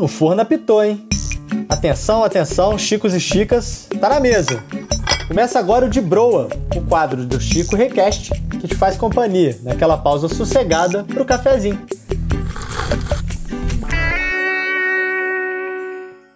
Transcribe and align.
o 0.00 0.08
forno 0.08 0.40
apitou, 0.40 0.82
hein? 0.82 1.06
Atenção, 1.68 2.24
atenção, 2.24 2.78
Chicos 2.78 3.12
e 3.14 3.20
Chicas, 3.20 3.86
tá 4.00 4.08
na 4.08 4.18
mesa. 4.18 4.64
Começa 5.28 5.58
agora 5.58 5.86
o 5.86 5.90
de 5.90 6.00
Broa, 6.00 6.48
o 6.74 6.80
quadro 6.80 7.24
do 7.24 7.38
Chico 7.38 7.76
Request, 7.76 8.30
que 8.58 8.66
te 8.66 8.74
faz 8.74 8.96
companhia 8.96 9.58
naquela 9.62 9.98
pausa 9.98 10.28
sossegada 10.28 11.04
pro 11.04 11.24
cafezinho. 11.24 11.78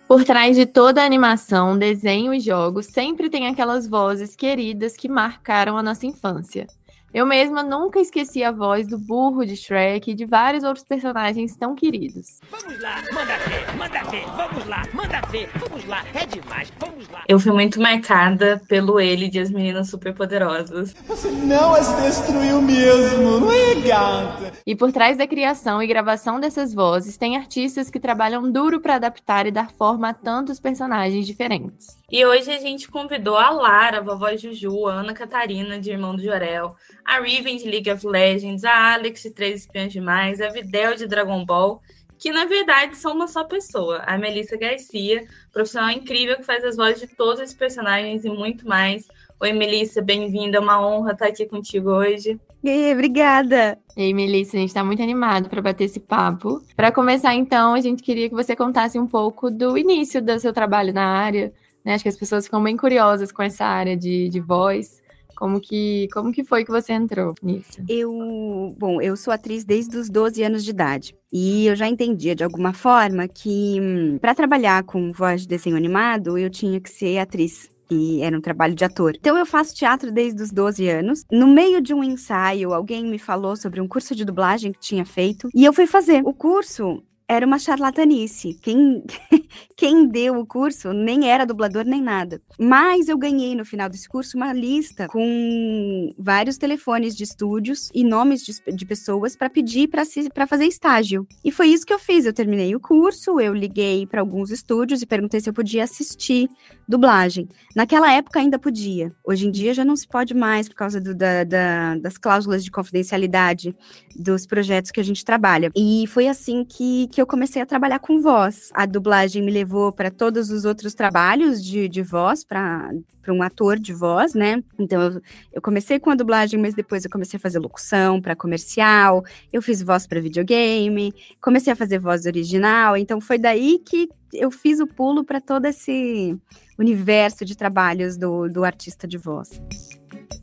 Por 0.06 0.24
trás 0.24 0.54
de 0.54 0.66
toda 0.66 1.02
a 1.02 1.06
animação, 1.06 1.76
desenho 1.76 2.34
e 2.34 2.40
jogos, 2.40 2.86
sempre 2.86 3.30
tem 3.30 3.48
aquelas 3.48 3.88
vozes 3.88 4.36
queridas 4.36 4.94
que 4.94 5.08
marcaram 5.08 5.78
a 5.78 5.82
nossa 5.82 6.06
infância. 6.06 6.66
Eu 7.14 7.24
mesma 7.24 7.62
nunca 7.62 8.00
esqueci 8.00 8.42
a 8.42 8.50
voz 8.50 8.88
do 8.88 8.98
burro 8.98 9.46
de 9.46 9.56
Shrek 9.56 10.10
e 10.10 10.14
de 10.16 10.26
vários 10.26 10.64
outros 10.64 10.84
personagens 10.84 11.54
tão 11.56 11.72
queridos. 11.72 12.40
Vamos 12.50 12.80
lá, 12.82 12.96
manda 13.12 13.36
ver, 13.38 13.76
manda 13.76 14.02
ver, 14.10 14.24
vamos 14.36 14.66
lá, 14.66 14.82
manda 14.92 15.20
ver, 15.30 15.48
vamos 15.54 15.84
lá, 15.86 16.04
é 16.12 16.26
demais, 16.26 16.72
vamos 16.76 17.08
lá. 17.08 17.22
Eu 17.28 17.38
fui 17.38 17.52
muito 17.52 17.80
marcada 17.80 18.60
pelo 18.68 18.98
ele 18.98 19.28
de 19.28 19.38
As 19.38 19.48
Meninas 19.48 19.90
Superpoderosas. 19.90 20.92
Você 21.06 21.30
não 21.30 21.74
as 21.74 21.88
destruiu 22.02 22.60
mesmo, 22.60 23.38
não 23.38 23.52
é, 23.52 23.76
gata? 23.76 24.52
E 24.66 24.74
por 24.74 24.90
trás 24.90 25.16
da 25.16 25.28
criação 25.28 25.80
e 25.80 25.86
gravação 25.86 26.40
dessas 26.40 26.74
vozes, 26.74 27.16
tem 27.16 27.36
artistas 27.36 27.90
que 27.90 28.00
trabalham 28.00 28.50
duro 28.50 28.80
para 28.80 28.96
adaptar 28.96 29.46
e 29.46 29.52
dar 29.52 29.70
forma 29.70 30.08
a 30.08 30.14
tantos 30.14 30.58
personagens 30.58 31.24
diferentes. 31.24 31.96
E 32.10 32.24
hoje 32.26 32.50
a 32.50 32.58
gente 32.58 32.88
convidou 32.88 33.36
a 33.36 33.50
Lara, 33.50 33.98
a 33.98 34.00
vovó 34.00 34.36
Juju, 34.36 34.88
a 34.88 34.94
Ana 34.94 35.14
Catarina, 35.14 35.78
de 35.78 35.90
Irmão 35.90 36.16
do 36.16 36.22
Jorel, 36.22 36.74
a 37.04 37.20
Riven 37.20 37.56
de 37.56 37.68
League 37.68 37.90
of 37.90 38.06
Legends, 38.06 38.64
a 38.64 38.94
Alex 38.94 39.22
de 39.22 39.30
Três 39.30 39.60
Espiãs 39.60 39.92
Demais, 39.92 40.40
a 40.40 40.48
Videl 40.48 40.96
de 40.96 41.06
Dragon 41.06 41.44
Ball, 41.44 41.80
que 42.18 42.30
na 42.32 42.46
verdade 42.46 42.96
são 42.96 43.14
uma 43.14 43.28
só 43.28 43.44
pessoa, 43.44 43.98
a 44.06 44.16
Melissa 44.16 44.56
Garcia, 44.56 45.24
profissional 45.52 45.90
incrível 45.90 46.36
que 46.36 46.42
faz 46.42 46.64
as 46.64 46.76
vozes 46.76 47.00
de 47.00 47.06
todos 47.08 47.40
esses 47.40 47.54
personagens 47.54 48.24
e 48.24 48.30
muito 48.30 48.66
mais. 48.66 49.06
Oi, 49.40 49.52
Melissa, 49.52 50.00
bem-vinda, 50.00 50.56
é 50.56 50.60
uma 50.60 50.80
honra 50.80 51.12
estar 51.12 51.26
aqui 51.26 51.44
contigo 51.44 51.90
hoje. 51.90 52.40
E 52.62 52.92
obrigada. 52.92 53.78
Ei, 53.94 54.14
Melissa, 54.14 54.56
a 54.56 54.60
gente 54.60 54.70
está 54.70 54.82
muito 54.82 55.02
animado 55.02 55.50
para 55.50 55.60
bater 55.60 55.84
esse 55.84 56.00
papo. 56.00 56.62
Para 56.74 56.90
começar, 56.90 57.34
então, 57.34 57.74
a 57.74 57.80
gente 57.80 58.02
queria 58.02 58.28
que 58.28 58.34
você 58.34 58.56
contasse 58.56 58.98
um 58.98 59.06
pouco 59.06 59.50
do 59.50 59.76
início 59.76 60.22
do 60.22 60.40
seu 60.40 60.52
trabalho 60.52 60.94
na 60.94 61.04
área. 61.04 61.52
Né? 61.84 61.94
Acho 61.94 62.04
que 62.04 62.08
as 62.08 62.16
pessoas 62.16 62.46
ficam 62.46 62.62
bem 62.62 62.74
curiosas 62.74 63.30
com 63.30 63.42
essa 63.42 63.66
área 63.66 63.94
de, 63.94 64.30
de 64.30 64.40
voz. 64.40 65.02
Como 65.34 65.60
que, 65.60 66.08
como 66.12 66.32
que 66.32 66.44
foi 66.44 66.64
que 66.64 66.70
você 66.70 66.92
entrou 66.92 67.34
nisso? 67.42 67.82
Eu, 67.88 68.74
bom, 68.78 69.00
eu 69.00 69.16
sou 69.16 69.32
atriz 69.32 69.64
desde 69.64 69.96
os 69.96 70.08
12 70.08 70.42
anos 70.42 70.64
de 70.64 70.70
idade. 70.70 71.14
E 71.32 71.66
eu 71.66 71.74
já 71.74 71.88
entendia 71.88 72.34
de 72.34 72.44
alguma 72.44 72.72
forma 72.72 73.26
que 73.26 73.78
hum, 73.80 74.18
para 74.18 74.34
trabalhar 74.34 74.82
com 74.84 75.12
voz 75.12 75.42
de 75.42 75.48
desenho 75.48 75.76
animado, 75.76 76.38
eu 76.38 76.48
tinha 76.48 76.80
que 76.80 76.90
ser 76.90 77.18
atriz 77.18 77.68
e 77.90 78.22
era 78.22 78.36
um 78.36 78.40
trabalho 78.40 78.74
de 78.74 78.84
ator. 78.84 79.14
Então 79.16 79.36
eu 79.38 79.46
faço 79.46 79.74
teatro 79.74 80.10
desde 80.10 80.42
os 80.42 80.50
12 80.50 80.88
anos. 80.88 81.24
No 81.30 81.46
meio 81.46 81.80
de 81.80 81.92
um 81.92 82.02
ensaio, 82.02 82.72
alguém 82.72 83.04
me 83.04 83.18
falou 83.18 83.56
sobre 83.56 83.80
um 83.80 83.88
curso 83.88 84.14
de 84.14 84.24
dublagem 84.24 84.72
que 84.72 84.80
tinha 84.80 85.04
feito 85.04 85.48
e 85.54 85.64
eu 85.64 85.72
fui 85.72 85.86
fazer. 85.86 86.22
O 86.24 86.32
curso 86.32 87.02
era 87.28 87.46
uma 87.46 87.58
charlatanice. 87.58 88.54
Quem, 88.62 89.02
quem 89.76 90.06
deu 90.06 90.38
o 90.38 90.46
curso 90.46 90.92
nem 90.92 91.28
era 91.28 91.46
dublador 91.46 91.84
nem 91.84 92.02
nada. 92.02 92.40
Mas 92.58 93.08
eu 93.08 93.16
ganhei 93.16 93.54
no 93.54 93.64
final 93.64 93.88
desse 93.88 94.08
curso 94.08 94.36
uma 94.36 94.52
lista 94.52 95.08
com 95.08 96.12
vários 96.18 96.58
telefones 96.58 97.16
de 97.16 97.24
estúdios 97.24 97.90
e 97.94 98.04
nomes 98.04 98.44
de, 98.44 98.52
de 98.74 98.86
pessoas 98.86 99.36
para 99.36 99.48
pedir 99.48 99.88
para 99.88 100.46
fazer 100.46 100.66
estágio. 100.66 101.26
E 101.44 101.50
foi 101.50 101.68
isso 101.68 101.86
que 101.86 101.92
eu 101.92 101.98
fiz. 101.98 102.24
Eu 102.24 102.32
terminei 102.32 102.74
o 102.74 102.80
curso, 102.80 103.40
eu 103.40 103.54
liguei 103.54 104.06
para 104.06 104.20
alguns 104.20 104.50
estúdios 104.50 105.02
e 105.02 105.06
perguntei 105.06 105.40
se 105.40 105.48
eu 105.48 105.54
podia 105.54 105.84
assistir 105.84 106.48
dublagem. 106.88 107.48
Naquela 107.74 108.12
época 108.12 108.40
ainda 108.40 108.58
podia. 108.58 109.12
Hoje 109.24 109.46
em 109.46 109.50
dia 109.50 109.74
já 109.74 109.84
não 109.84 109.96
se 109.96 110.06
pode 110.06 110.34
mais 110.34 110.68
por 110.68 110.76
causa 110.76 111.00
do, 111.00 111.14
da, 111.14 111.44
da, 111.44 111.96
das 111.96 112.18
cláusulas 112.18 112.64
de 112.64 112.70
confidencialidade 112.70 113.74
dos 114.14 114.46
projetos 114.46 114.90
que 114.90 115.00
a 115.00 115.04
gente 115.04 115.24
trabalha. 115.24 115.70
E 115.74 116.04
foi 116.08 116.28
assim 116.28 116.64
que 116.64 117.08
que 117.08 117.20
eu 117.20 117.26
comecei 117.26 117.60
a 117.60 117.66
trabalhar 117.66 117.98
com 117.98 118.20
voz. 118.20 118.70
A 118.74 118.86
dublagem 118.86 119.42
me 119.42 119.50
levou 119.50 119.92
para 119.92 120.10
todos 120.10 120.50
os 120.50 120.64
outros 120.64 120.94
trabalhos 120.94 121.62
de, 121.62 121.88
de 121.88 122.02
voz, 122.02 122.44
para 122.44 122.90
um 123.32 123.42
ator 123.42 123.78
de 123.78 123.92
voz, 123.92 124.34
né? 124.34 124.62
Então 124.78 125.00
eu, 125.00 125.22
eu 125.52 125.62
comecei 125.62 125.98
com 125.98 126.10
a 126.10 126.14
dublagem, 126.14 126.60
mas 126.60 126.74
depois 126.74 127.04
eu 127.04 127.10
comecei 127.10 127.36
a 127.36 127.40
fazer 127.40 127.58
locução 127.58 128.20
para 128.20 128.36
comercial, 128.36 129.24
eu 129.52 129.62
fiz 129.62 129.82
voz 129.82 130.06
para 130.06 130.20
videogame, 130.20 131.14
comecei 131.40 131.72
a 131.72 131.76
fazer 131.76 131.98
voz 131.98 132.26
original. 132.26 132.96
Então 132.96 133.20
foi 133.20 133.38
daí 133.38 133.78
que 133.78 134.08
eu 134.32 134.50
fiz 134.50 134.80
o 134.80 134.86
pulo 134.86 135.24
para 135.24 135.40
todo 135.40 135.66
esse 135.66 136.36
universo 136.78 137.44
de 137.44 137.56
trabalhos 137.56 138.16
do, 138.16 138.48
do 138.48 138.64
artista 138.64 139.06
de 139.06 139.16
voz 139.16 139.60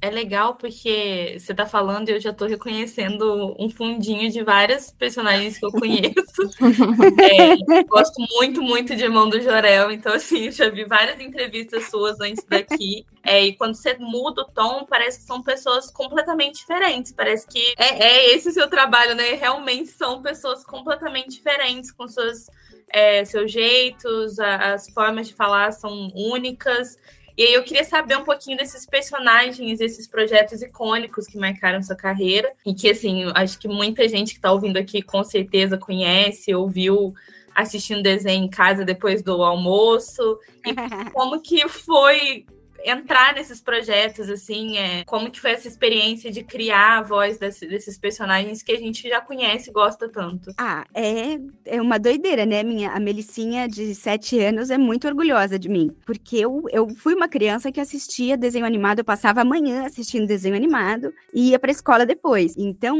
é 0.01 0.09
legal 0.09 0.56
porque 0.56 1.38
você 1.39 1.53
tá 1.53 1.67
falando 1.67 2.09
e 2.09 2.13
eu 2.13 2.19
já 2.19 2.34
tô 2.34 2.47
reconhecendo 2.47 3.56
um 3.59 3.69
fundinho 3.69 4.31
de 4.31 4.44
várias 4.44 4.89
personagens 4.89 5.59
que 5.59 5.66
eu 5.66 5.72
conheço. 5.72 6.41
é, 7.22 7.84
gosto 7.84 8.19
muito, 8.31 8.63
muito 8.63 8.95
de 8.95 9.03
Irmão 9.03 9.29
do 9.29 9.40
Jorel, 9.40 9.91
então 9.91 10.11
assim, 10.11 10.50
já 10.51 10.69
vi 10.69 10.85
várias 10.85 11.19
entrevistas 11.19 11.88
suas 11.90 12.19
antes 12.19 12.44
daqui. 12.45 13.06
É, 13.23 13.45
e 13.45 13.56
quando 13.56 13.75
você 13.75 13.95
muda 14.00 14.41
o 14.41 14.45
tom, 14.45 14.85
parece 14.90 15.19
que 15.19 15.25
são 15.25 15.44
pessoas 15.44 15.91
completamente 15.91 16.56
diferentes. 16.56 17.11
Parece 17.11 17.47
que 17.47 17.63
é, 17.78 18.03
é 18.03 18.35
esse 18.35 18.50
o 18.50 18.51
seu 18.51 18.67
trabalho, 18.67 19.13
né? 19.13 19.35
Realmente 19.35 19.90
são 19.90 20.19
pessoas 20.19 20.66
completamente 20.66 21.29
diferentes, 21.29 21.91
com 21.91 22.07
suas, 22.07 22.47
é, 22.90 23.23
seus 23.23 23.51
jeitos, 23.51 24.40
a, 24.40 24.73
as 24.73 24.90
formas 24.90 25.28
de 25.28 25.35
falar 25.35 25.72
são 25.72 26.09
únicas. 26.16 26.97
E 27.41 27.44
aí 27.44 27.53
eu 27.56 27.63
queria 27.63 27.84
saber 27.84 28.16
um 28.16 28.24
pouquinho 28.24 28.56
desses 28.56 28.85
personagens, 28.85 29.79
desses 29.79 30.07
projetos 30.07 30.62
icônicos 30.62 31.25
que 31.25 31.40
marcaram 31.40 31.81
sua 31.81 31.96
carreira 31.96 32.53
e 32.63 32.72
que, 32.72 32.88
assim, 32.88 33.24
acho 33.34 33.57
que 33.57 33.68
muita 33.68 34.07
gente 34.07 34.34
que 34.34 34.38
está 34.38 34.52
ouvindo 34.52 34.78
aqui 34.78 35.02
com 35.02 35.24
certeza 35.24 35.75
conhece, 35.75 36.53
ouviu 36.53 37.16
assistindo 37.56 38.03
desenho 38.03 38.46
em 38.46 38.47
casa 38.47 38.85
depois 38.85 39.24
do 39.24 39.41
almoço. 39.41 40.38
E 40.63 40.75
como 41.13 41.41
que 41.41 41.68
foi 41.68 42.46
entrar 42.85 43.33
nesses 43.33 43.61
projetos, 43.61 44.29
assim, 44.29 44.77
é, 44.77 45.03
como 45.05 45.29
que 45.29 45.39
foi 45.39 45.51
essa 45.51 45.67
experiência 45.67 46.31
de 46.31 46.43
criar 46.43 46.99
a 46.99 47.01
voz 47.01 47.37
desse, 47.37 47.67
desses 47.67 47.97
personagens 47.97 48.63
que 48.63 48.71
a 48.71 48.77
gente 48.77 49.07
já 49.07 49.21
conhece 49.21 49.69
e 49.69 49.73
gosta 49.73 50.09
tanto? 50.09 50.51
Ah, 50.57 50.85
é, 50.93 51.39
é 51.65 51.81
uma 51.81 51.97
doideira, 51.97 52.45
né? 52.45 52.63
Minha, 52.63 52.91
a 52.91 52.99
Melicinha, 52.99 53.67
de 53.67 53.93
sete 53.95 54.39
anos, 54.39 54.69
é 54.69 54.77
muito 54.77 55.07
orgulhosa 55.07 55.57
de 55.57 55.69
mim, 55.69 55.91
porque 56.05 56.37
eu, 56.37 56.63
eu 56.71 56.89
fui 56.95 57.13
uma 57.13 57.27
criança 57.27 57.71
que 57.71 57.79
assistia 57.79 58.37
desenho 58.37 58.65
animado, 58.65 58.99
eu 58.99 59.05
passava 59.05 59.41
a 59.41 59.45
manhã 59.45 59.85
assistindo 59.85 60.27
desenho 60.27 60.55
animado 60.55 61.13
e 61.33 61.49
ia 61.49 61.59
pra 61.59 61.71
escola 61.71 62.05
depois. 62.05 62.55
Então, 62.57 62.97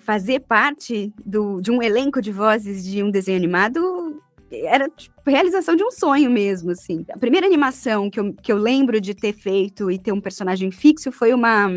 fazer 0.00 0.40
parte 0.40 1.12
do, 1.24 1.60
de 1.60 1.70
um 1.70 1.82
elenco 1.82 2.20
de 2.20 2.32
vozes 2.32 2.84
de 2.84 3.02
um 3.02 3.10
desenho 3.10 3.36
animado 3.36 4.20
era 4.52 4.88
tipo, 4.88 5.14
realização 5.26 5.76
de 5.76 5.84
um 5.84 5.90
sonho 5.90 6.30
mesmo, 6.30 6.70
assim. 6.70 7.04
A 7.10 7.18
primeira 7.18 7.46
animação 7.46 8.10
que 8.10 8.18
eu, 8.18 8.34
que 8.34 8.52
eu 8.52 8.56
lembro 8.56 9.00
de 9.00 9.14
ter 9.14 9.32
feito 9.32 9.90
e 9.90 9.98
ter 9.98 10.12
um 10.12 10.20
personagem 10.20 10.70
fixo 10.70 11.12
foi 11.12 11.32
uma 11.32 11.68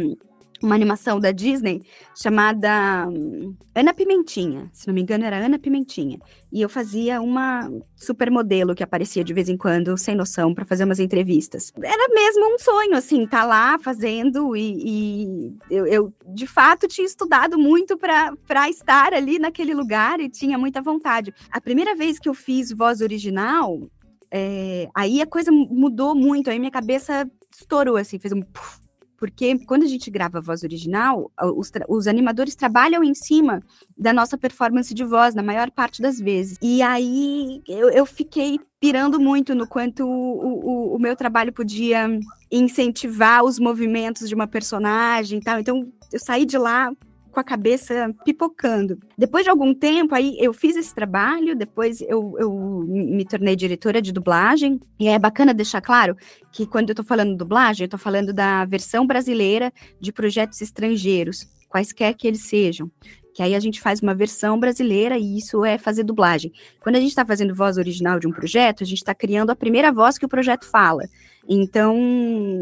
uma 0.64 0.76
animação 0.76 1.20
da 1.20 1.32
Disney 1.32 1.84
chamada 2.16 3.08
hum, 3.10 3.54
Ana 3.76 3.94
Pimentinha. 3.94 4.70
Se 4.72 4.88
não 4.88 4.94
me 4.94 5.02
engano, 5.02 5.26
era 5.26 5.46
Ana 5.46 5.60
Pimentinha. 5.60 6.20
E 6.52 6.62
eu 6.62 6.70
fazia 6.70 7.22
uma 7.22 7.70
supermodelo 7.96 8.74
que 8.74 8.84
aparecia 8.84 9.24
de 9.24 9.34
vez 9.34 9.50
em 9.50 9.58
quando, 9.58 9.98
sem 9.98 10.16
noção, 10.16 10.54
para 10.54 10.66
fazer 10.66 10.86
umas 10.86 11.00
entrevistas. 11.00 11.74
Era 11.82 12.14
mesmo 12.14 12.56
um 12.56 12.58
sonho, 12.58 12.96
assim, 12.96 13.28
tá 13.28 13.44
lá 13.44 13.78
fazendo 13.78 14.56
e, 14.56 14.78
e 14.86 15.58
eu, 15.70 15.86
eu, 15.86 16.14
de 16.34 16.48
fato, 16.48 16.88
tinha 16.88 17.06
estudado 17.06 17.58
muito 17.58 17.98
para 17.98 18.70
estar 18.70 19.14
ali 19.14 19.40
naquele 19.40 19.74
lugar 19.74 20.20
e 20.20 20.30
tinha 20.30 20.58
muita 20.58 20.82
vontade. 20.82 21.34
A 21.52 21.60
primeira 21.60 21.96
vez 21.96 22.20
que 22.20 22.30
eu 22.30 22.34
fiz 22.34 22.72
voz 22.72 23.02
original, 23.02 23.90
é, 24.32 24.88
aí 24.96 25.22
a 25.22 25.28
coisa 25.28 25.52
mudou 25.52 26.16
muito, 26.16 26.50
aí 26.50 26.58
minha 26.58 26.72
cabeça 26.72 27.30
estourou, 27.52 27.98
assim, 27.98 28.18
fez 28.18 28.32
um... 28.32 28.42
Puff, 28.42 28.83
porque 29.24 29.58
quando 29.60 29.84
a 29.84 29.88
gente 29.88 30.12
grava 30.12 30.40
a 30.40 30.42
voz 30.42 30.64
original, 30.64 31.32
os, 31.56 31.72
os, 31.88 32.08
animadores 32.08 32.56
trabalham 32.56 33.02
em 33.02 33.14
cima 33.14 33.64
da 33.98 34.12
nossa 34.12 34.38
performance 34.38 34.94
de 34.94 35.02
voz, 35.02 35.34
na 35.34 35.42
maior 35.42 35.72
parte 35.72 36.02
das 36.02 36.20
vezes. 36.20 36.58
E 36.62 36.82
aí 36.82 37.62
eu, 37.66 37.90
eu 37.90 38.06
fiquei 38.06 38.60
pirando 38.82 39.22
muito 39.22 39.56
no 39.56 39.66
quanto 39.66 40.06
o, 40.06 40.10
o, 40.12 40.96
o, 40.98 41.00
meu 41.00 41.16
trabalho 41.16 41.54
podia 41.54 42.06
incentivar 42.52 43.46
os 43.46 43.60
movimentos 43.60 44.28
de 44.28 44.36
uma 44.36 44.46
personagem 44.46 45.40
e 45.40 45.42
tal. 45.42 45.58
Então 45.58 45.90
eu 46.12 46.20
saí 46.20 46.46
de 46.46 46.58
lá 46.58 46.92
com 47.34 47.40
a 47.40 47.44
cabeça 47.44 48.14
pipocando. 48.24 49.00
Depois 49.18 49.44
de 49.44 49.50
algum 49.50 49.74
tempo, 49.74 50.14
aí 50.14 50.38
eu 50.40 50.54
fiz 50.54 50.76
esse 50.76 50.94
trabalho, 50.94 51.56
depois 51.56 52.00
eu, 52.02 52.36
eu 52.38 52.86
me 52.88 53.26
tornei 53.26 53.56
diretora 53.56 54.02
de 54.02 54.12
dublagem, 54.12 54.80
e 55.00 55.08
é 55.08 55.18
bacana 55.18 55.54
deixar 55.54 55.82
claro 55.82 56.16
que 56.52 56.68
quando 56.68 56.90
eu 56.90 56.96
tô 56.96 57.04
falando 57.04 57.36
dublagem, 57.36 57.86
eu 57.86 57.90
tô 57.90 57.98
falando 57.98 58.32
da 58.32 58.64
versão 58.66 59.06
brasileira 59.06 59.74
de 60.00 60.14
projetos 60.14 60.62
estrangeiros, 60.62 61.48
quaisquer 61.68 62.14
que 62.14 62.28
eles 62.28 62.44
sejam. 62.44 62.90
que 63.34 63.42
aí 63.42 63.56
a 63.56 63.60
gente 63.60 63.82
faz 63.82 64.00
uma 64.00 64.14
versão 64.14 64.60
brasileira 64.60 65.18
e 65.18 65.38
isso 65.40 65.66
é 65.66 65.80
fazer 65.80 66.04
dublagem. 66.04 66.52
Quando 66.80 66.98
a 66.98 67.00
gente 67.00 67.10
está 67.10 67.26
fazendo 67.26 67.56
voz 67.56 67.80
original 67.80 68.20
de 68.20 68.28
um 68.28 68.32
projeto, 68.32 68.84
a 68.84 68.86
gente 68.86 69.00
está 69.00 69.16
criando 69.16 69.50
a 69.50 69.56
primeira 69.56 69.92
voz 69.92 70.20
que 70.20 70.26
o 70.26 70.30
projeto 70.30 70.70
fala. 70.70 71.04
Então, 71.50 71.98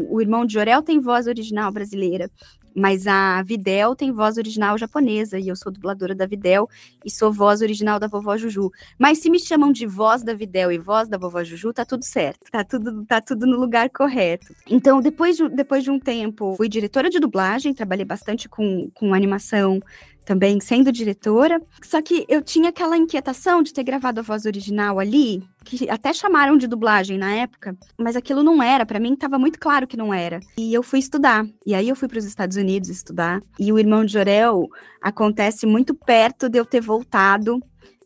o 0.08 0.20
irmão 0.20 0.46
de 0.46 0.54
Jorel 0.54 0.82
tem 0.82 0.98
voz 0.98 1.26
original 1.26 1.70
brasileira, 1.70 2.30
mas 2.74 3.06
a 3.06 3.42
Videl 3.42 3.94
tem 3.94 4.12
voz 4.12 4.36
original 4.36 4.76
japonesa, 4.78 5.38
e 5.38 5.48
eu 5.48 5.56
sou 5.56 5.70
dubladora 5.72 6.14
da 6.14 6.26
Videl 6.26 6.68
e 7.04 7.10
sou 7.10 7.32
voz 7.32 7.60
original 7.60 7.98
da 7.98 8.06
vovó 8.06 8.36
Juju. 8.36 8.70
Mas 8.98 9.18
se 9.18 9.30
me 9.30 9.38
chamam 9.38 9.72
de 9.72 9.86
voz 9.86 10.22
da 10.22 10.34
Videl 10.34 10.72
e 10.72 10.78
voz 10.78 11.08
da 11.08 11.18
vovó 11.18 11.42
Juju, 11.42 11.72
tá 11.72 11.84
tudo 11.84 12.04
certo, 12.04 12.50
tá 12.50 12.64
tudo, 12.64 13.04
tá 13.04 13.20
tudo 13.20 13.46
no 13.46 13.58
lugar 13.58 13.90
correto. 13.90 14.54
Então, 14.68 15.00
depois 15.00 15.36
de, 15.36 15.48
depois 15.48 15.84
de 15.84 15.90
um 15.90 15.98
tempo, 15.98 16.54
fui 16.56 16.68
diretora 16.68 17.10
de 17.10 17.18
dublagem, 17.18 17.74
trabalhei 17.74 18.04
bastante 18.04 18.48
com, 18.48 18.90
com 18.94 19.14
animação, 19.14 19.80
também 20.24 20.60
sendo 20.60 20.92
diretora. 20.92 21.60
Só 21.82 22.00
que 22.00 22.24
eu 22.28 22.42
tinha 22.42 22.70
aquela 22.70 22.96
inquietação 22.96 23.62
de 23.62 23.72
ter 23.72 23.82
gravado 23.82 24.20
a 24.20 24.22
voz 24.22 24.46
original 24.46 24.98
ali, 24.98 25.42
que 25.64 25.88
até 25.88 26.12
chamaram 26.12 26.56
de 26.56 26.66
dublagem 26.66 27.18
na 27.18 27.34
época, 27.34 27.76
mas 27.98 28.16
aquilo 28.16 28.42
não 28.42 28.62
era, 28.62 28.86
para 28.86 29.00
mim 29.00 29.14
estava 29.14 29.38
muito 29.38 29.58
claro 29.58 29.86
que 29.86 29.96
não 29.96 30.12
era. 30.12 30.40
E 30.56 30.72
eu 30.72 30.82
fui 30.82 30.98
estudar. 30.98 31.46
E 31.66 31.74
aí 31.74 31.88
eu 31.88 31.96
fui 31.96 32.08
para 32.08 32.18
os 32.18 32.24
Estados 32.24 32.56
Unidos 32.56 32.88
estudar. 32.88 33.42
E 33.58 33.72
o 33.72 33.78
irmão 33.78 34.04
de 34.04 34.12
Jorel 34.12 34.68
acontece 35.00 35.66
muito 35.66 35.94
perto 35.94 36.48
de 36.48 36.58
eu 36.58 36.64
ter 36.64 36.80
voltado 36.80 37.60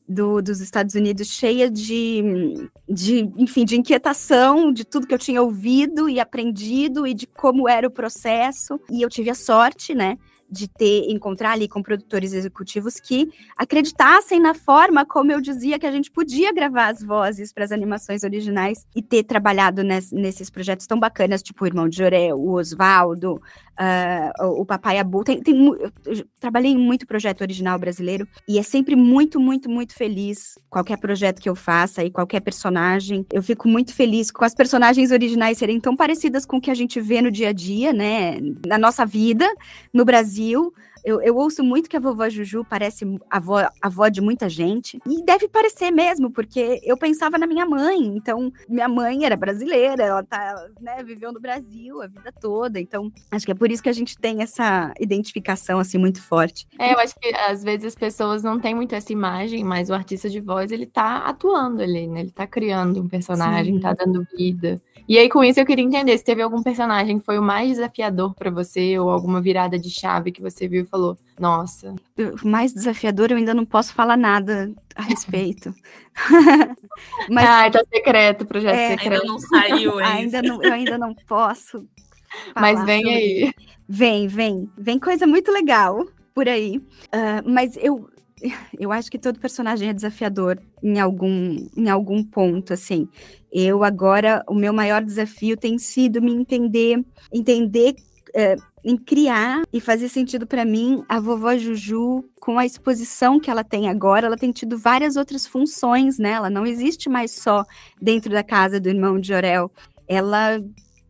do, 0.09 0.41
dos 0.41 0.61
Estados 0.61 0.95
Unidos 0.95 1.29
cheia 1.29 1.69
de, 1.71 2.69
de, 2.89 3.31
enfim, 3.37 3.65
de 3.65 3.77
inquietação 3.77 4.73
de 4.73 4.85
tudo 4.85 5.07
que 5.07 5.15
eu 5.15 5.19
tinha 5.19 5.43
ouvido 5.43 6.09
e 6.09 6.21
aprendido 6.21 7.07
e 7.07 7.13
de 7.13 7.27
como 7.27 7.69
era 7.69 7.87
o 7.87 7.91
processo. 7.91 8.81
E 8.91 9.03
eu 9.03 9.09
tive 9.09 9.31
a 9.31 9.35
sorte, 9.35 9.95
né, 9.95 10.17
de 10.51 10.69
ter 10.69 11.11
encontrar 11.11 11.53
ali 11.53 11.69
com 11.69 11.83
produtores 11.83 12.33
executivos 12.33 13.01
que 13.01 13.29
acreditassem 13.57 14.41
na 14.41 14.55
forma 14.55 15.05
como 15.05 15.33
eu 15.33 15.41
dizia 15.41 15.79
que 15.79 15.87
a 15.87 15.93
gente 15.93 16.11
podia 16.11 16.53
gravar 16.53 16.89
as 16.89 17.03
vozes 17.03 17.53
para 17.53 17.65
as 17.65 17.73
animações 17.73 18.23
originais 18.23 18.87
e 18.95 19.03
ter 19.03 19.25
trabalhado 19.25 19.83
nes, 19.83 20.13
nesses 20.13 20.49
projetos 20.51 20.87
tão 20.87 20.99
bacanas, 20.99 21.43
tipo 21.43 21.65
o 21.65 21.67
Irmão 21.67 21.89
de 21.89 21.97
Joré, 21.97 22.33
o 22.33 22.53
Oswaldo, 22.53 23.35
uh, 23.79 24.61
o 24.61 24.65
Papai 24.65 24.99
Abu. 24.99 25.25
Tem, 25.25 25.41
tem, 25.41 25.67
eu 26.07 26.25
trabalhei 26.41 26.73
em 26.73 26.79
muito 26.79 27.07
projeto 27.07 27.41
original 27.41 27.79
brasileiro 27.79 28.27
e 28.49 28.59
é 28.59 28.63
sempre 28.63 28.95
muito, 28.95 29.41
muito, 29.41 29.69
muito 29.69 29.95
feliz 29.95 30.59
qualquer 30.71 30.99
projeto 30.99 31.41
que 31.41 31.49
eu 31.49 31.57
faça 31.57 32.05
e 32.05 32.11
qualquer 32.11 32.41
personagem. 32.41 33.27
Eu 33.33 33.43
fico 33.43 33.69
muito 33.69 33.93
feliz 33.93 34.31
com 34.31 34.45
as 34.45 34.55
personagens 34.55 35.11
originais 35.11 35.59
serem 35.59 35.81
tão 35.81 35.97
parecidas 35.97 36.47
com 36.47 36.59
o 36.59 36.61
que 36.61 36.71
a 36.71 36.75
gente 36.75 37.01
vê 37.01 37.21
no 37.21 37.31
dia 37.31 37.49
a 37.49 37.53
dia, 37.53 37.93
né, 37.93 38.39
na 38.67 38.79
nossa 38.79 39.05
vida 39.05 39.47
no 39.93 40.05
Brasil 40.05 40.36
Brasil. 40.37 40.73
Eu, 41.05 41.23
eu, 41.23 41.37
ouço 41.37 41.63
muito 41.63 41.89
que 41.89 41.97
a 41.97 42.01
vovó 42.01 42.29
Juju 42.29 42.65
parece 42.69 43.05
a 43.31 43.37
avó, 43.37 43.69
avó 43.81 44.09
de 44.09 44.21
muita 44.21 44.49
gente. 44.49 45.01
E 45.07 45.25
deve 45.25 45.47
parecer 45.47 45.93
mesmo, 45.93 46.33
porque 46.33 46.81
eu 46.83 46.97
pensava 46.97 47.39
na 47.39 47.47
minha 47.47 47.65
mãe. 47.65 48.05
Então, 48.17 48.53
minha 48.69 48.89
mãe 48.89 49.25
era 49.25 49.37
brasileira, 49.37 50.03
ela 50.03 50.25
tá, 50.25 50.69
né, 50.81 51.05
viveu 51.05 51.33
no 51.33 51.39
Brasil 51.39 52.03
a 52.03 52.09
vida 52.09 52.33
toda. 52.41 52.81
Então, 52.81 53.13
acho 53.31 53.47
que 53.47 53.53
é 53.53 53.55
por 53.55 53.71
isso 53.71 53.83
que 53.83 53.89
a 53.89 53.93
gente 53.93 54.19
tem 54.19 54.43
essa 54.43 54.93
identificação, 54.99 55.79
assim, 55.79 55.97
muito 55.97 56.21
forte. 56.21 56.67
É, 56.77 56.93
eu 56.93 56.99
acho 56.99 57.15
que 57.21 57.33
às 57.37 57.63
vezes 57.63 57.85
as 57.85 57.95
pessoas 57.95 58.43
não 58.43 58.59
têm 58.59 58.75
muito 58.75 58.93
essa 58.93 59.13
imagem, 59.13 59.63
mas 59.63 59.89
o 59.89 59.95
artista 59.95 60.29
de 60.29 60.41
voz, 60.41 60.73
ele 60.73 60.87
tá 60.87 61.19
atuando 61.19 61.83
ali, 61.83 62.09
né? 62.09 62.21
Ele 62.21 62.33
tá 62.33 62.49
criando 62.49 63.01
um 63.01 63.09
personagem, 63.09 63.75
Sim. 63.75 63.81
tá 63.81 63.93
dando 63.93 64.27
vida. 64.37 64.81
E 65.09 65.19
aí, 65.19 65.29
com 65.29 65.45
isso, 65.45 65.61
eu 65.61 65.67
queria 65.67 65.85
entender 65.85 66.17
se 66.19 66.25
teve 66.25 66.43
algum 66.43 66.63
personagem 66.63 67.19
que 67.19 67.25
foi 67.25 67.39
o 67.39 67.43
mais 67.43 67.71
desafiador 67.71 68.35
para 68.35 68.51
você, 68.51 68.99
ou 68.99 69.11
alguma 69.11 69.41
virada 69.41 69.79
de 69.79 69.89
chave 69.89 70.33
que 70.33 70.43
você 70.43 70.67
viu 70.67 70.83
e 70.83 70.87
falou: 70.87 71.17
Nossa. 71.39 71.95
O 72.19 72.49
mais 72.49 72.73
desafiador, 72.73 73.31
eu 73.31 73.37
ainda 73.37 73.55
não 73.55 73.65
posso 73.65 73.95
falar 73.95 74.17
nada 74.17 74.73
a 74.95 75.03
respeito. 75.03 75.73
Mas, 77.31 77.49
ah, 77.49 77.71
tá 77.71 77.85
secreto, 77.93 78.47
projeto 78.47 78.75
é, 78.75 78.91
secreto. 78.91 79.23
Ainda 79.23 79.33
não 79.33 79.39
saiu, 79.39 79.99
ainda 80.03 80.43
não, 80.43 80.63
Eu 80.63 80.73
ainda 80.73 80.99
não 80.99 81.15
posso. 81.27 81.87
Mas 82.55 82.83
vem 82.85 83.03
sobre... 83.03 83.17
aí. 83.17 83.55
Vem, 83.89 84.27
vem. 84.27 84.71
Vem 84.77 84.99
coisa 84.99 85.27
muito 85.27 85.53
legal 85.53 86.05
por 86.35 86.49
aí. 86.49 86.79
Uh, 86.79 87.43
mas 87.47 87.77
eu, 87.79 88.11
eu 88.79 88.93
acho 88.93 89.11
que 89.11 89.19
todo 89.19 89.41
personagem 89.41 89.89
é 89.89 89.93
desafiador 89.93 90.59
em 90.83 91.01
algum, 91.01 91.69
em 91.77 91.89
algum 91.89 92.23
ponto, 92.23 92.73
assim. 92.73 93.09
Eu 93.53 93.83
agora, 93.83 94.45
o 94.49 94.55
meu 94.55 94.73
maior 94.73 95.03
desafio 95.03 95.57
tem 95.57 95.79
sido 95.79 96.21
me 96.21 96.33
entender, 96.33 97.03
entender 97.33 97.95
é, 98.35 98.57
em 98.85 98.97
criar 98.97 99.63
e 99.73 99.81
fazer 99.81 100.09
sentido 100.09 100.47
para 100.47 100.65
mim 100.65 101.03
a 101.09 101.19
vovó 101.19 101.57
Juju 101.57 102.25
com 102.39 102.59
a 102.59 102.67
exposição 102.67 103.41
que 103.41 103.51
ela 103.51 103.65
tem 103.65 103.89
agora, 103.89 104.27
ela 104.27 104.37
tem 104.37 104.53
tido 104.53 104.79
várias 104.79 105.17
outras 105.17 105.47
funções, 105.47 106.19
né? 106.19 106.33
Ela 106.33 106.51
não 106.51 106.67
existe 106.67 107.09
mais 107.09 107.33
só 107.33 107.65
dentro 108.01 108.31
da 108.31 108.45
casa 108.45 108.79
do 108.79 108.89
irmão 108.89 109.19
de 109.19 109.29
Jorel. 109.29 109.73
Ela 110.07 110.61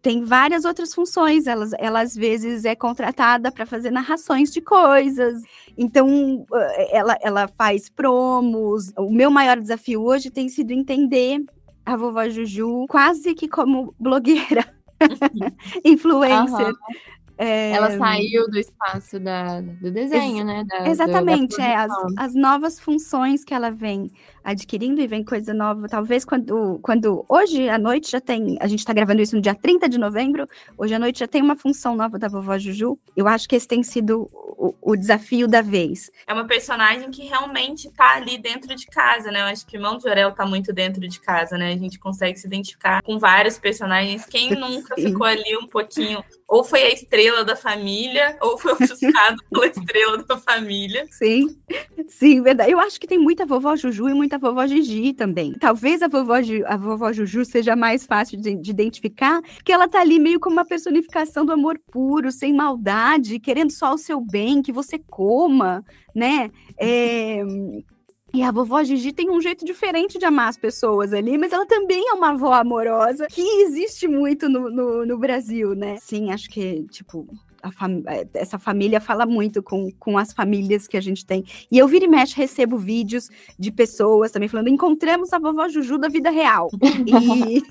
tem 0.07 0.23
várias 0.23 0.65
outras 0.65 0.95
funções. 0.95 1.49
Ela, 1.49 1.67
ela 1.81 2.01
às 2.01 2.15
vezes 2.15 2.65
é 2.65 2.77
contratada 2.77 3.51
para 3.51 3.67
fazer 3.67 3.91
narrações 3.91 4.53
de 4.53 4.61
coisas. 4.61 5.43
Então, 5.77 6.47
ela, 6.93 7.19
ela 7.21 7.49
faz 7.49 7.89
promos. 7.89 8.93
O 8.97 9.11
meu 9.11 9.33
maior 9.33 9.61
desafio 9.61 10.05
hoje 10.05 10.31
tem 10.31 10.49
sido 10.49 10.71
entender 10.71 11.45
a 11.85 11.97
vovó 11.97 12.29
Juju 12.29 12.87
quase 12.89 13.35
que 13.35 13.49
como 13.49 13.97
blogueira, 13.99 14.65
influencer. 15.85 16.73
É... 17.39 17.73
Ela 17.73 17.97
saiu 17.99 18.49
do 18.51 18.59
espaço 18.59 19.21
da, 19.21 19.61
do 19.61 19.91
desenho, 19.91 20.39
Ex 20.39 20.47
né? 20.47 20.65
Da, 20.65 20.89
exatamente, 20.89 21.57
da 21.57 21.65
é, 21.65 21.77
as, 21.77 21.93
as 22.17 22.35
novas 22.35 22.81
funções 22.81 23.45
que 23.45 23.53
ela 23.53 23.71
vem 23.71 24.11
adquirindo 24.43 25.01
e 25.01 25.07
vem 25.07 25.25
coisa 25.25 25.53
nova. 25.53 25.89
Talvez 25.89 26.25
quando, 26.25 26.79
quando 26.81 27.25
hoje 27.29 27.69
à 27.69 27.77
noite 27.79 28.11
já 28.11 28.21
tem, 28.21 28.57
a 28.61 28.67
gente 28.67 28.79
está 28.79 28.93
gravando 28.93 29.21
isso 29.21 29.35
no 29.35 29.43
dia 29.43 29.55
30 29.55 29.89
de 29.89 29.99
novembro, 29.99 30.49
hoje 30.79 30.95
à 30.95 30.99
noite 30.99 31.19
já 31.19 31.27
tem 31.27 31.43
uma 31.43 31.57
função 31.57 31.97
nova 31.97 32.19
da 32.19 32.29
vovó 32.29 32.57
Juju. 32.57 32.99
Eu 33.17 33.27
acho 33.27 33.49
que 33.49 33.57
esse 33.57 33.67
tem 33.67 33.83
sido 33.83 34.31
o, 34.33 34.75
o 34.81 34.97
desafio 34.97 35.47
da 35.47 35.61
vez. 35.61 36.11
É 36.27 36.33
uma 36.33 36.47
personagem 36.47 37.11
que 37.11 37.25
realmente 37.25 37.89
está 37.89 38.15
ali 38.15 38.39
dentro 38.39 38.75
de 38.75 38.87
casa, 38.87 39.31
né? 39.31 39.43
Eu 39.43 39.47
acho 39.47 39.67
que 39.67 39.77
o 39.77 39.79
irmão 39.79 39.99
de 39.99 40.09
Orel 40.09 40.31
está 40.31 40.47
muito 40.47 40.73
dentro 40.73 41.07
de 41.07 41.21
casa, 41.21 41.59
né? 41.59 41.73
A 41.73 41.77
gente 41.77 41.99
consegue 41.99 42.39
se 42.39 42.47
identificar 42.47 43.03
com 43.03 43.19
vários 43.19 43.59
personagens. 43.59 44.25
Quem 44.27 44.51
nunca 44.51 44.95
ficou 44.97 45.27
ali 45.27 45.57
um 45.57 45.67
pouquinho 45.67 46.25
ou 46.49 46.63
foi 46.63 46.83
a 46.83 46.93
estrela 46.93 47.45
da 47.45 47.57
família, 47.57 48.37
ou 48.41 48.57
foi 48.57 48.73
ofuscado 48.73 49.37
pela 49.51 49.67
estrela 49.67 50.19
da 50.19 50.37
família. 50.39 51.07
Sim, 51.11 51.57
sim, 52.09 52.41
verdade. 52.41 52.71
Eu 52.71 52.79
acho 52.79 53.01
que 53.01 53.07
tem 53.07 53.19
muita 53.19 53.45
vovó 53.45 53.75
Juju 53.75 54.09
e 54.09 54.15
muita 54.15 54.39
vovó 54.39 54.67
Gigi 54.67 55.13
também. 55.13 55.55
Talvez 55.55 56.03
a 56.03 56.09
vovó, 56.09 56.35
a 56.67 56.77
vovó 56.77 57.13
Juju 57.13 57.45
seja 57.45 57.75
mais 57.75 58.07
fácil 58.07 58.41
de, 58.41 58.55
de 58.55 58.71
identificar, 58.71 59.43
porque 59.43 59.73
ela 59.73 59.89
tá 59.89 60.01
ali 60.01 60.19
meio 60.19 60.39
como 60.39 60.57
uma 60.57 60.65
personificação 60.65 61.45
do 61.45 61.53
amor 61.53 61.81
puro, 61.91 62.31
sem 62.31 62.53
maldade, 62.53 63.41
querendo 63.41 63.73
só 63.73 63.95
o 63.95 63.99
seu 63.99 64.21
bem, 64.21 64.63
que 64.63 64.73
você 64.73 64.99
coma, 64.99 65.85
né? 66.15 66.51
É... 66.79 67.43
E 68.37 68.43
a 68.43 68.51
vovó 68.51 68.85
Gigi 68.85 69.15
tem 69.15 69.31
um 69.31 69.41
jeito 69.41 69.65
diferente 69.65 70.19
de 70.19 70.27
amar 70.27 70.51
as 70.51 70.59
pessoas 70.59 71.15
ali, 71.15 71.39
mas 71.39 71.55
ela 71.55 71.65
também 71.65 72.07
é 72.07 72.13
uma 72.13 72.33
avó 72.33 72.53
amorosa 72.53 73.29
que 73.29 73.41
existe 73.63 74.07
muito 74.07 74.47
no, 74.47 74.69
no, 74.71 75.07
no 75.07 75.17
Brasil, 75.17 75.75
né? 75.75 75.97
Sim, 75.97 76.31
acho 76.31 76.51
que, 76.51 76.83
tipo, 76.91 77.27
fam 77.73 78.03
é, 78.07 78.27
essa 78.35 78.59
família 78.59 79.01
fala 79.01 79.27
muito 79.27 79.63
com, 79.63 79.91
com 79.99 80.19
as 80.19 80.33
famílias 80.33 80.87
que 80.87 80.97
a 80.97 81.01
gente 81.01 81.25
tem. 81.25 81.45
E 81.71 81.79
eu 81.79 81.89
vira 81.89 82.05
e 82.05 82.09
mexe, 82.09 82.37
recebo 82.37 82.77
vídeos 82.77 83.29
de 83.59 83.71
pessoas 83.71 84.31
também 84.31 84.49
falando: 84.49 84.69
encontramos 84.69 85.33
a 85.33 85.39
vovó 85.39 85.69
Juju 85.69 85.99
da 85.99 86.09
vida 86.09 86.31
real. 86.31 86.71
E, 87.07 87.63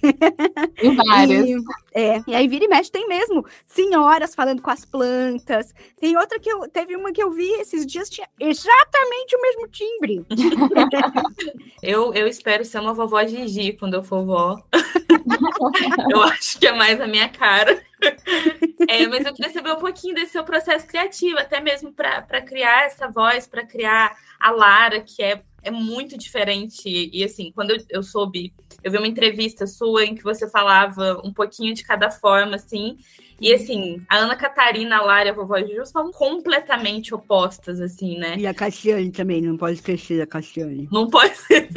e 0.82 0.96
várias. 0.96 1.46
E, 1.96 2.00
é, 2.00 2.22
e 2.28 2.36
aí 2.36 2.48
vira 2.48 2.66
e 2.66 2.68
mexe, 2.68 2.92
tem 2.92 3.08
mesmo 3.08 3.46
senhoras 3.66 4.36
falando 4.36 4.62
com 4.62 4.70
as 4.70 4.84
plantas. 4.84 5.74
Tem 6.00 6.18
outra 6.18 6.40
que 6.40 6.50
eu. 6.50 6.68
Teve 6.70 6.96
uma 6.96 7.12
que 7.12 7.24
eu 7.24 7.32
vi 7.32 7.50
esses 7.54 7.86
dias, 7.86 8.10
tinha 8.10 8.28
exatamente 8.40 9.36
o 9.36 9.42
mesmo 9.42 9.68
timbre. 9.70 10.26
eu, 11.82 12.14
eu 12.14 12.28
espero 12.28 12.66
ser 12.66 12.80
uma 12.80 12.94
vovó 12.94 13.26
Gigi 13.26 13.74
quando 13.74 13.94
eu 13.94 14.04
for 14.04 14.26
vó. 14.26 14.62
eu 16.12 16.22
acho 16.22 16.60
que 16.60 16.68
é 16.68 16.74
mais 16.74 17.00
a 17.00 17.08
minha 17.08 17.30
cara. 17.30 17.82
É, 18.88 19.08
mas 19.08 19.26
eu 19.26 19.34
queria 19.34 19.52
saber 19.52 19.72
um 19.72 19.80
pouquinho 19.80 20.14
desse 20.14 20.34
seu 20.34 20.44
processo 20.44 20.86
criativo, 20.86 21.40
até 21.40 21.60
mesmo 21.60 21.92
para 21.92 22.42
criar 22.42 22.86
essa 22.86 23.08
voz, 23.08 23.48
para 23.48 23.66
criar 23.66 24.16
a 24.40 24.52
Lara, 24.52 25.02
que 25.02 25.24
é, 25.24 25.42
é 25.66 25.72
muito 25.72 26.18
diferente. 26.18 27.10
E 27.12 27.24
assim, 27.24 27.52
quando 27.54 27.72
eu, 27.72 27.78
eu 27.90 28.04
soube, 28.04 28.54
eu 28.84 28.92
vi 28.92 28.98
uma 28.98 29.08
entrevista 29.08 29.68
sua 29.68 30.06
em 30.06 30.16
que 30.16 30.24
você 30.24 30.50
falava 30.50 31.20
um 31.24 31.34
pouquinho 31.34 31.74
de 31.74 31.84
cada 31.84 32.10
forma, 32.10 32.56
assim, 32.56 32.98
e 33.40 33.54
assim, 33.54 34.02
a 34.10 34.18
Ana 34.18 34.36
Catarina, 34.36 34.98
a 34.98 35.02
Lara 35.02 35.28
e 35.28 35.32
a 35.32 35.34
vovó 35.34 35.60
Juju 35.60 35.86
são 35.86 36.10
completamente 36.12 37.14
opostas, 37.14 37.82
assim, 37.82 38.18
né? 38.18 38.36
E 38.38 38.48
a 38.48 38.54
Cassiane 38.54 39.12
também, 39.12 39.42
não 39.42 39.58
pode 39.58 39.76
esquecer 39.76 40.18
da 40.18 40.26
Cassiane. 40.26 40.88
Não 40.90 41.10
pode 41.10 41.36
ser. 41.36 41.68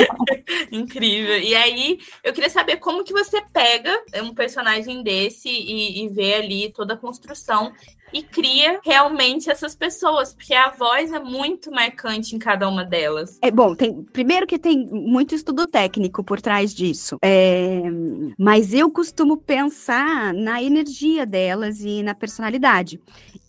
Incrível. 0.72 1.38
E 1.38 1.54
aí, 1.54 1.98
eu 2.22 2.32
queria 2.32 2.48
saber 2.48 2.76
como 2.76 3.04
que 3.04 3.12
você 3.12 3.42
pega 3.52 4.02
um 4.22 4.34
personagem 4.34 5.02
desse 5.02 5.48
e, 5.48 6.04
e 6.04 6.08
vê 6.08 6.34
ali 6.34 6.72
toda 6.72 6.94
a 6.94 6.96
construção 6.98 7.72
e 8.14 8.22
cria 8.22 8.78
realmente 8.84 9.50
essas 9.50 9.74
pessoas, 9.74 10.32
porque 10.32 10.54
a 10.54 10.70
voz 10.70 11.12
é 11.12 11.18
muito 11.18 11.70
marcante 11.72 12.36
em 12.36 12.38
cada 12.38 12.68
uma 12.68 12.84
delas. 12.84 13.38
É 13.42 13.50
bom, 13.50 13.74
tem 13.74 14.04
primeiro 14.04 14.46
que 14.46 14.58
tem 14.58 14.86
muito 14.86 15.34
estudo 15.34 15.66
técnico 15.66 16.22
por 16.22 16.40
trás 16.40 16.72
disso, 16.72 17.18
é, 17.22 17.82
mas 18.38 18.72
eu 18.72 18.88
costumo 18.88 19.36
pensar 19.36 20.32
na 20.32 20.62
energia 20.62 21.26
delas 21.26 21.80
e 21.80 22.04
na 22.04 22.14
personalidade. 22.14 23.00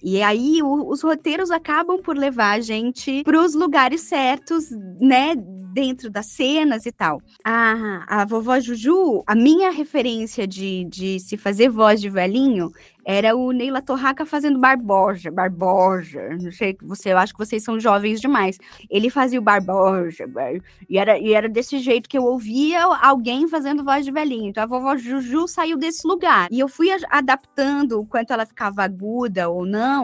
E 0.06 0.22
aí 0.22 0.62
o, 0.62 0.88
os 0.88 1.02
roteiros 1.02 1.50
acabam 1.50 2.00
por 2.00 2.16
levar 2.16 2.52
a 2.52 2.60
gente 2.60 3.24
para 3.24 3.42
os 3.42 3.56
lugares 3.56 4.02
certos, 4.02 4.70
né, 5.02 5.34
dentro 5.74 6.12
das 6.12 6.28
cenas 6.28 6.86
e 6.86 6.92
tal. 6.92 7.20
A, 7.44 8.22
a 8.22 8.24
vovó 8.24 8.60
Juju, 8.60 9.24
a 9.26 9.34
minha 9.34 9.72
referência 9.72 10.46
de, 10.46 10.86
de 10.86 11.20
se 11.20 11.38
fazer 11.38 11.70
voz 11.70 12.00
de 12.00 12.10
velhinho 12.10 12.72
era 13.06 13.36
o 13.36 13.52
Neila 13.52 13.84
Torraca 13.84 14.26
fazendo 14.26 14.60
Barboja, 14.60 15.30
Barboja, 15.30 16.28
não 16.42 16.52
sei, 16.52 16.76
você, 16.82 17.14
eu 17.14 17.20
acho 17.20 17.34
que 17.34 17.38
vocês 17.38 17.64
são 17.64 17.80
jovens 17.80 18.20
demais. 18.20 18.58
Ele 18.90 19.12
fazia 19.12 19.40
o 19.40 19.44
Barboja, 19.44 20.26
e 20.90 20.98
era, 20.98 21.20
e 21.20 21.34
era 21.34 21.48
desse 21.48 21.78
jeito 21.78 22.10
que 22.10 22.18
eu 22.18 22.24
ouvia 22.24 22.84
alguém 22.84 23.48
fazendo 23.48 23.84
voz 23.84 24.04
de 24.04 24.12
velhinho. 24.12 24.50
Então 24.50 24.64
a 24.64 24.66
vovó 24.66 24.98
Juju 24.98 25.48
saiu 25.48 25.78
desse 25.78 26.08
lugar. 26.08 26.48
E 26.50 26.60
eu 26.60 26.68
fui 26.68 26.88
adaptando 27.10 28.00
o 28.00 28.08
quanto 28.08 28.34
ela 28.34 28.46
ficava 28.46 28.84
aguda 28.84 29.50
ou 29.50 29.68
não, 29.68 29.95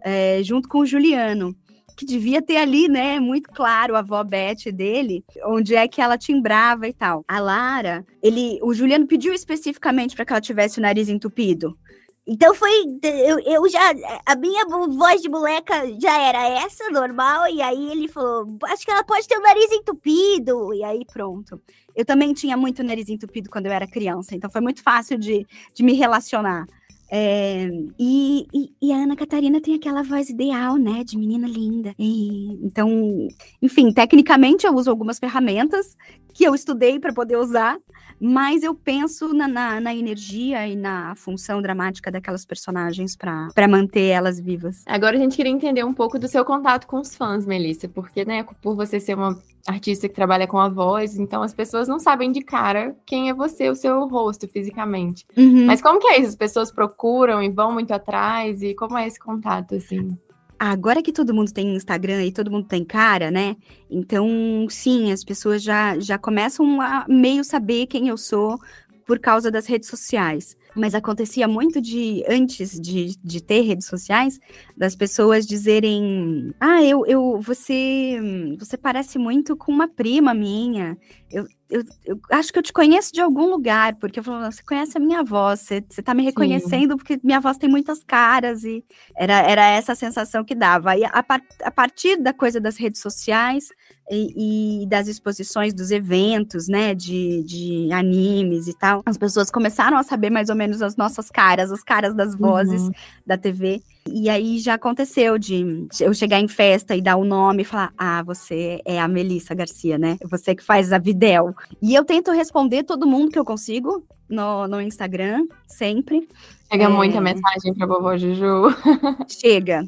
é, 0.00 0.42
junto 0.42 0.68
com 0.68 0.78
o 0.78 0.86
Juliano 0.86 1.56
que 1.96 2.04
devia 2.04 2.42
ter 2.42 2.56
ali, 2.56 2.88
né, 2.88 3.20
muito 3.20 3.50
claro 3.50 3.94
a 3.94 4.00
avó 4.00 4.22
Beth 4.24 4.72
dele, 4.72 5.24
onde 5.44 5.74
é 5.74 5.86
que 5.86 6.00
ela 6.00 6.18
timbrava 6.18 6.88
e 6.88 6.92
tal. 6.92 7.24
A 7.28 7.38
Lara, 7.38 8.04
ele, 8.22 8.58
o 8.62 8.74
Juliano 8.74 9.06
pediu 9.06 9.32
especificamente 9.32 10.14
para 10.16 10.24
que 10.24 10.32
ela 10.32 10.40
tivesse 10.40 10.78
o 10.78 10.82
nariz 10.82 11.08
entupido. 11.08 11.78
Então 12.26 12.54
foi. 12.54 12.70
Eu, 13.02 13.38
eu 13.40 13.68
já. 13.68 13.92
A 14.24 14.34
minha 14.34 14.64
voz 14.66 15.20
de 15.20 15.28
moleca 15.28 15.74
já 16.00 16.18
era 16.22 16.48
essa, 16.64 16.88
normal. 16.88 17.46
E 17.48 17.60
aí 17.60 17.90
ele 17.90 18.08
falou: 18.08 18.46
Acho 18.64 18.82
que 18.82 18.90
ela 18.90 19.04
pode 19.04 19.28
ter 19.28 19.36
o 19.36 19.42
nariz 19.42 19.70
entupido. 19.70 20.72
E 20.72 20.82
aí 20.82 21.04
pronto. 21.04 21.60
Eu 21.94 22.04
também 22.04 22.32
tinha 22.32 22.56
muito 22.56 22.82
nariz 22.82 23.10
entupido 23.10 23.50
quando 23.50 23.66
eu 23.66 23.72
era 23.72 23.86
criança. 23.86 24.34
Então 24.34 24.48
foi 24.48 24.62
muito 24.62 24.82
fácil 24.82 25.18
de, 25.18 25.46
de 25.74 25.82
me 25.82 25.92
relacionar. 25.92 26.66
É, 27.10 27.68
e, 27.98 28.46
e, 28.52 28.72
e, 28.80 28.92
a 28.92 28.96
Ana 28.96 29.14
Catarina 29.14 29.60
tem 29.60 29.74
aquela 29.74 30.02
voz 30.02 30.30
ideal, 30.30 30.76
né? 30.76 31.04
De 31.04 31.16
menina 31.16 31.46
linda. 31.46 31.94
E, 31.98 32.54
então, 32.64 33.28
enfim, 33.62 33.92
tecnicamente 33.92 34.66
eu 34.66 34.74
uso 34.74 34.90
algumas 34.90 35.18
ferramentas 35.18 35.96
que 36.34 36.44
eu 36.44 36.54
estudei 36.54 36.98
para 36.98 37.12
poder 37.12 37.36
usar, 37.36 37.78
mas 38.20 38.62
eu 38.62 38.74
penso 38.74 39.32
na, 39.32 39.46
na, 39.46 39.80
na, 39.80 39.94
energia 39.94 40.66
e 40.66 40.74
na 40.74 41.14
função 41.14 41.62
dramática 41.62 42.10
daquelas 42.10 42.44
personagens 42.44 43.16
para 43.16 43.68
manter 43.68 44.08
elas 44.08 44.40
vivas. 44.40 44.82
Agora 44.86 45.16
a 45.16 45.20
gente 45.20 45.36
queria 45.36 45.52
entender 45.52 45.84
um 45.84 45.94
pouco 45.94 46.18
do 46.18 46.28
seu 46.28 46.44
contato 46.44 46.86
com 46.86 47.00
os 47.00 47.14
fãs, 47.14 47.46
Melissa, 47.46 47.88
porque, 47.88 48.24
né, 48.24 48.44
por 48.60 48.74
você 48.74 48.98
ser 48.98 49.14
uma 49.14 49.38
artista 49.66 50.08
que 50.08 50.14
trabalha 50.14 50.46
com 50.46 50.58
a 50.58 50.68
voz, 50.68 51.16
então 51.16 51.42
as 51.42 51.54
pessoas 51.54 51.88
não 51.88 51.98
sabem 51.98 52.30
de 52.30 52.42
cara 52.42 52.94
quem 53.06 53.30
é 53.30 53.34
você, 53.34 53.70
o 53.70 53.74
seu 53.74 54.06
rosto 54.06 54.46
fisicamente. 54.48 55.24
Uhum. 55.36 55.66
Mas 55.66 55.80
como 55.80 56.00
que 56.00 56.08
é 56.08 56.18
isso? 56.18 56.30
As 56.30 56.36
pessoas 56.36 56.70
procuram 56.70 57.42
e 57.42 57.48
vão 57.48 57.72
muito 57.72 57.92
atrás 57.92 58.62
e 58.62 58.74
como 58.74 58.98
é 58.98 59.06
esse 59.06 59.18
contato 59.18 59.74
assim? 59.74 60.16
Agora 60.66 61.02
que 61.02 61.12
todo 61.12 61.34
mundo 61.34 61.52
tem 61.52 61.76
Instagram 61.76 62.24
e 62.24 62.32
todo 62.32 62.50
mundo 62.50 62.66
tem 62.66 62.82
cara, 62.82 63.30
né? 63.30 63.54
Então, 63.90 64.66
sim, 64.70 65.12
as 65.12 65.22
pessoas 65.22 65.62
já, 65.62 65.98
já 65.98 66.16
começam 66.16 66.80
a 66.80 67.04
meio 67.06 67.44
saber 67.44 67.86
quem 67.86 68.08
eu 68.08 68.16
sou 68.16 68.58
por 69.04 69.18
causa 69.18 69.50
das 69.50 69.66
redes 69.66 69.90
sociais. 69.90 70.56
Mas 70.74 70.94
acontecia 70.94 71.46
muito 71.46 71.82
de, 71.82 72.24
antes 72.26 72.80
de, 72.80 73.14
de 73.22 73.42
ter 73.42 73.60
redes 73.60 73.86
sociais, 73.86 74.40
das 74.74 74.96
pessoas 74.96 75.46
dizerem: 75.46 76.54
Ah, 76.58 76.82
eu, 76.82 77.04
eu 77.04 77.38
você, 77.42 78.18
você 78.58 78.78
parece 78.78 79.18
muito 79.18 79.54
com 79.56 79.70
uma 79.70 79.86
prima 79.86 80.32
minha. 80.32 80.96
Eu, 81.34 81.46
eu, 81.68 81.82
eu, 82.04 82.20
acho 82.30 82.52
que 82.52 82.58
eu 82.60 82.62
te 82.62 82.72
conheço 82.72 83.12
de 83.12 83.20
algum 83.20 83.50
lugar, 83.50 83.96
porque 83.96 84.20
eu 84.20 84.22
falo, 84.22 84.44
você 84.44 84.62
conhece 84.62 84.96
a 84.96 85.00
minha 85.00 85.24
voz, 85.24 85.60
você, 85.60 85.84
você 85.88 86.00
tá 86.00 86.14
me 86.14 86.22
reconhecendo 86.22 86.92
Sim. 86.92 86.96
porque 86.96 87.20
minha 87.24 87.40
voz 87.40 87.58
tem 87.58 87.68
muitas 87.68 88.04
caras, 88.04 88.62
e 88.62 88.84
era, 89.16 89.40
era 89.40 89.68
essa 89.70 89.92
a 89.92 89.96
sensação 89.96 90.44
que 90.44 90.54
dava. 90.54 90.96
E 90.96 91.04
a, 91.04 91.24
a 91.64 91.70
partir 91.70 92.16
da 92.22 92.32
coisa 92.32 92.60
das 92.60 92.76
redes 92.76 93.00
sociais 93.00 93.70
e, 94.08 94.82
e, 94.84 94.86
das 94.86 95.08
exposições 95.08 95.74
dos 95.74 95.90
eventos, 95.90 96.68
né, 96.68 96.94
de, 96.94 97.42
de 97.42 97.92
animes 97.92 98.68
e 98.68 98.78
tal, 98.78 99.02
as 99.04 99.18
pessoas 99.18 99.50
começaram 99.50 99.96
a 99.96 100.04
saber 100.04 100.30
mais 100.30 100.48
ou 100.50 100.54
menos 100.54 100.80
as 100.80 100.94
nossas 100.96 101.28
caras, 101.28 101.72
as 101.72 101.82
caras 101.82 102.14
das 102.14 102.36
vozes 102.36 102.82
uhum. 102.82 102.92
da 103.26 103.36
TV. 103.36 103.82
E 104.06 104.28
aí 104.28 104.58
já 104.58 104.74
aconteceu 104.74 105.38
de 105.38 105.86
eu 105.98 106.12
chegar 106.12 106.38
em 106.38 106.46
festa 106.46 106.94
e 106.94 107.00
dar 107.00 107.16
o 107.16 107.24
nome 107.24 107.62
e 107.62 107.64
falar: 107.64 107.92
Ah, 107.96 108.22
você 108.22 108.80
é 108.84 109.00
a 109.00 109.08
Melissa 109.08 109.54
Garcia, 109.54 109.96
né? 109.96 110.18
Você 110.24 110.54
que 110.54 110.62
faz 110.62 110.92
a 110.92 110.98
Videl. 110.98 111.54
E 111.80 111.94
eu 111.94 112.04
tento 112.04 112.30
responder 112.30 112.82
todo 112.82 113.06
mundo 113.06 113.30
que 113.30 113.38
eu 113.38 113.44
consigo 113.44 114.04
no, 114.28 114.68
no 114.68 114.80
Instagram, 114.80 115.46
sempre. 115.66 116.28
Chega 116.70 116.84
é... 116.84 116.88
muita 116.88 117.20
mensagem 117.20 117.74
pra 117.74 117.86
vovó 117.86 118.16
Juju. 118.16 118.74
Chega, 119.28 119.84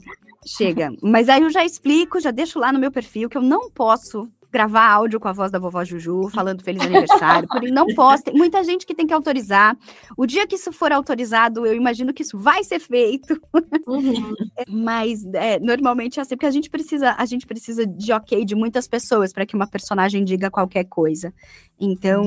chega. 0.46 0.92
Mas 1.02 1.28
aí 1.28 1.42
eu 1.42 1.50
já 1.50 1.64
explico, 1.64 2.20
já 2.20 2.30
deixo 2.30 2.58
lá 2.58 2.72
no 2.72 2.78
meu 2.78 2.90
perfil 2.90 3.28
que 3.28 3.36
eu 3.36 3.42
não 3.42 3.70
posso 3.70 4.28
gravar 4.56 4.88
áudio 4.88 5.20
com 5.20 5.28
a 5.28 5.32
voz 5.32 5.50
da 5.50 5.58
vovó 5.58 5.84
Juju, 5.84 6.30
falando 6.30 6.62
feliz 6.62 6.80
aniversário. 6.80 7.46
Não 7.70 7.86
posso. 7.94 8.24
Tem 8.24 8.34
muita 8.34 8.64
gente 8.64 8.86
que 8.86 8.94
tem 8.94 9.06
que 9.06 9.12
autorizar. 9.12 9.76
O 10.16 10.24
dia 10.24 10.46
que 10.46 10.54
isso 10.54 10.72
for 10.72 10.90
autorizado, 10.92 11.66
eu 11.66 11.74
imagino 11.74 12.14
que 12.14 12.22
isso 12.22 12.38
vai 12.38 12.64
ser 12.64 12.78
feito. 12.78 13.38
Uhum. 13.86 14.34
Mas 14.66 15.22
é, 15.34 15.60
normalmente 15.60 16.18
é 16.18 16.22
assim, 16.22 16.36
porque 16.36 16.46
a 16.46 16.50
gente 16.50 16.70
precisa, 16.70 17.14
a 17.18 17.26
gente 17.26 17.46
precisa 17.46 17.86
de 17.86 18.12
ok 18.12 18.46
de 18.46 18.54
muitas 18.54 18.88
pessoas 18.88 19.30
para 19.30 19.44
que 19.44 19.54
uma 19.54 19.66
personagem 19.66 20.24
diga 20.24 20.50
qualquer 20.50 20.84
coisa. 20.84 21.34
Então, 21.78 22.24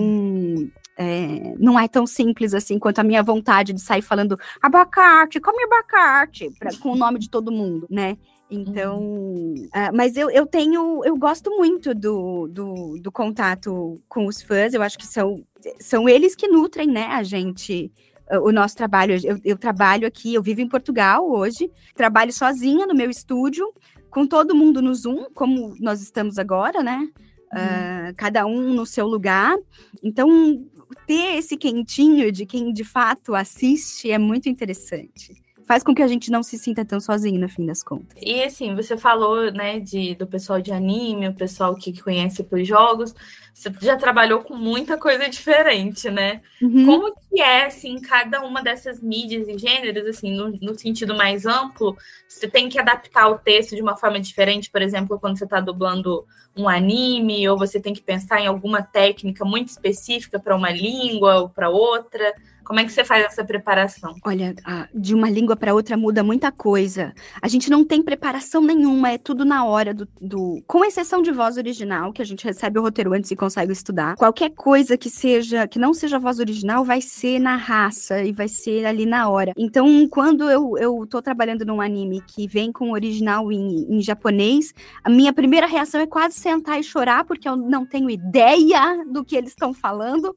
é, 0.95 1.55
não 1.57 1.79
é 1.79 1.87
tão 1.87 2.05
simples 2.05 2.53
assim 2.53 2.77
quanto 2.77 2.99
a 2.99 3.03
minha 3.03 3.23
vontade 3.23 3.73
de 3.73 3.81
sair 3.81 4.03
falando 4.03 4.37
abacate, 4.61 5.39
come 5.39 5.63
abacate, 5.63 6.51
pra, 6.59 6.69
com 6.77 6.91
o 6.91 6.95
nome 6.95 7.17
de 7.17 7.29
todo 7.29 7.51
mundo, 7.51 7.87
né? 7.89 8.17
Então, 8.49 8.99
uhum. 8.99 9.53
uh, 9.53 9.95
mas 9.95 10.17
eu, 10.17 10.29
eu 10.31 10.45
tenho, 10.45 11.03
eu 11.05 11.15
gosto 11.15 11.51
muito 11.51 11.93
do, 11.93 12.47
do, 12.47 12.99
do, 12.99 13.11
contato 13.11 14.01
com 14.09 14.25
os 14.25 14.41
fãs, 14.41 14.73
eu 14.73 14.81
acho 14.81 14.97
que 14.97 15.05
são, 15.05 15.43
são 15.79 16.09
eles 16.09 16.35
que 16.35 16.47
nutrem, 16.47 16.87
né, 16.87 17.05
a 17.07 17.21
gente, 17.21 17.91
uh, 18.31 18.39
o 18.39 18.51
nosso 18.51 18.75
trabalho. 18.75 19.15
Eu, 19.23 19.39
eu 19.45 19.57
trabalho 19.57 20.07
aqui, 20.07 20.33
eu 20.33 20.41
vivo 20.41 20.61
em 20.61 20.67
Portugal 20.67 21.29
hoje, 21.29 21.71
trabalho 21.93 22.33
sozinha 22.33 22.87
no 22.87 22.95
meu 22.95 23.11
estúdio, 23.11 23.71
com 24.09 24.25
todo 24.25 24.55
mundo 24.55 24.81
no 24.81 24.95
Zoom, 24.95 25.27
como 25.35 25.75
nós 25.79 26.01
estamos 26.01 26.39
agora, 26.39 26.81
né? 26.81 27.07
Uh, 27.53 28.15
cada 28.15 28.47
um 28.47 28.73
no 28.73 28.85
seu 28.85 29.05
lugar. 29.05 29.55
Então, 30.03 30.65
ter 31.05 31.37
esse 31.37 31.55
quentinho 31.55 32.31
de 32.31 32.47
quem 32.47 32.73
de 32.73 32.83
fato 32.83 33.35
assiste 33.35 34.09
é 34.09 34.17
muito 34.17 34.49
interessante 34.49 35.39
faz 35.69 35.83
com 35.83 35.93
que 35.93 36.01
a 36.01 36.07
gente 36.07 36.31
não 36.31 36.41
se 36.41 36.57
sinta 36.57 36.83
tão 36.83 36.99
sozinho 36.99 37.39
no 37.39 37.47
fim 37.47 37.63
das 37.63 37.83
contas. 37.83 38.17
E 38.19 38.41
assim, 38.41 38.73
você 38.73 38.97
falou, 38.97 39.51
né, 39.51 39.79
de, 39.79 40.15
do 40.15 40.25
pessoal 40.25 40.59
de 40.59 40.71
anime, 40.71 41.27
o 41.27 41.33
pessoal 41.35 41.75
que 41.75 42.01
conhece 42.01 42.43
por 42.43 42.63
jogos, 42.63 43.13
você 43.53 43.71
já 43.79 43.95
trabalhou 43.95 44.41
com 44.41 44.55
muita 44.55 44.97
coisa 44.97 45.29
diferente, 45.29 46.09
né? 46.09 46.41
Uhum. 46.59 46.87
Como 46.87 47.13
que 47.13 47.39
é, 47.39 47.67
assim, 47.67 48.01
cada 48.01 48.41
uma 48.41 48.63
dessas 48.63 48.99
mídias 48.99 49.47
e 49.47 49.59
gêneros, 49.59 50.07
assim, 50.07 50.35
no, 50.35 50.49
no, 50.59 50.73
sentido 50.73 51.13
mais 51.13 51.45
amplo, 51.45 51.95
você 52.27 52.47
tem 52.47 52.67
que 52.67 52.79
adaptar 52.79 53.29
o 53.29 53.37
texto 53.37 53.75
de 53.75 53.81
uma 53.83 53.95
forma 53.95 54.19
diferente, 54.19 54.71
por 54.71 54.81
exemplo, 54.81 55.19
quando 55.19 55.37
você 55.37 55.43
está 55.43 55.61
dublando 55.61 56.25
um 56.57 56.67
anime, 56.67 57.47
ou 57.47 57.55
você 57.55 57.79
tem 57.79 57.93
que 57.93 58.01
pensar 58.01 58.41
em 58.41 58.47
alguma 58.47 58.81
técnica 58.81 59.45
muito 59.45 59.67
específica 59.67 60.39
para 60.39 60.55
uma 60.55 60.71
língua 60.71 61.41
ou 61.41 61.49
para 61.49 61.69
outra? 61.69 62.33
Como 62.69 62.79
é 62.79 62.85
que 62.85 62.91
você 62.91 63.03
faz 63.03 63.25
essa 63.25 63.43
preparação? 63.43 64.13
Olha, 64.23 64.53
de 64.93 65.15
uma 65.15 65.27
língua 65.27 65.55
para 65.55 65.73
outra 65.73 65.97
muda 65.97 66.23
muita 66.23 66.51
coisa. 66.51 67.15
A 67.41 67.47
gente 67.47 67.67
não 67.67 67.83
tem 67.83 68.03
preparação 68.03 68.61
nenhuma, 68.61 69.09
é 69.09 69.17
tudo 69.17 69.43
na 69.43 69.65
hora 69.65 69.91
do, 69.91 70.07
do, 70.21 70.63
Com 70.67 70.85
exceção 70.85 71.23
de 71.23 71.31
voz 71.31 71.57
original, 71.57 72.13
que 72.13 72.21
a 72.21 72.25
gente 72.25 72.45
recebe 72.45 72.77
o 72.77 72.83
roteiro 72.83 73.11
antes 73.11 73.31
e 73.31 73.35
consegue 73.35 73.71
estudar. 73.71 74.15
Qualquer 74.17 74.51
coisa 74.51 74.95
que 74.95 75.09
seja, 75.09 75.67
que 75.67 75.79
não 75.79 75.95
seja 75.95 76.19
voz 76.19 76.37
original, 76.37 76.85
vai 76.85 77.01
ser 77.01 77.39
na 77.39 77.55
raça 77.55 78.21
e 78.21 78.31
vai 78.31 78.47
ser 78.47 78.85
ali 78.85 79.03
na 79.03 79.27
hora. 79.27 79.51
Então, 79.57 80.07
quando 80.07 80.47
eu, 80.47 80.77
eu 80.77 81.07
tô 81.09 81.23
trabalhando 81.23 81.65
num 81.65 81.81
anime 81.81 82.21
que 82.21 82.47
vem 82.47 82.71
com 82.71 82.91
original 82.91 83.51
em, 83.51 83.97
em 83.97 83.99
japonês, 83.99 84.75
a 85.03 85.09
minha 85.09 85.33
primeira 85.33 85.65
reação 85.65 86.01
é 86.01 86.05
quase 86.05 86.35
sentar 86.35 86.79
e 86.79 86.83
chorar, 86.83 87.25
porque 87.25 87.49
eu 87.49 87.55
não 87.55 87.83
tenho 87.83 88.11
ideia 88.11 89.03
do 89.11 89.25
que 89.25 89.35
eles 89.35 89.49
estão 89.49 89.73
falando 89.73 90.35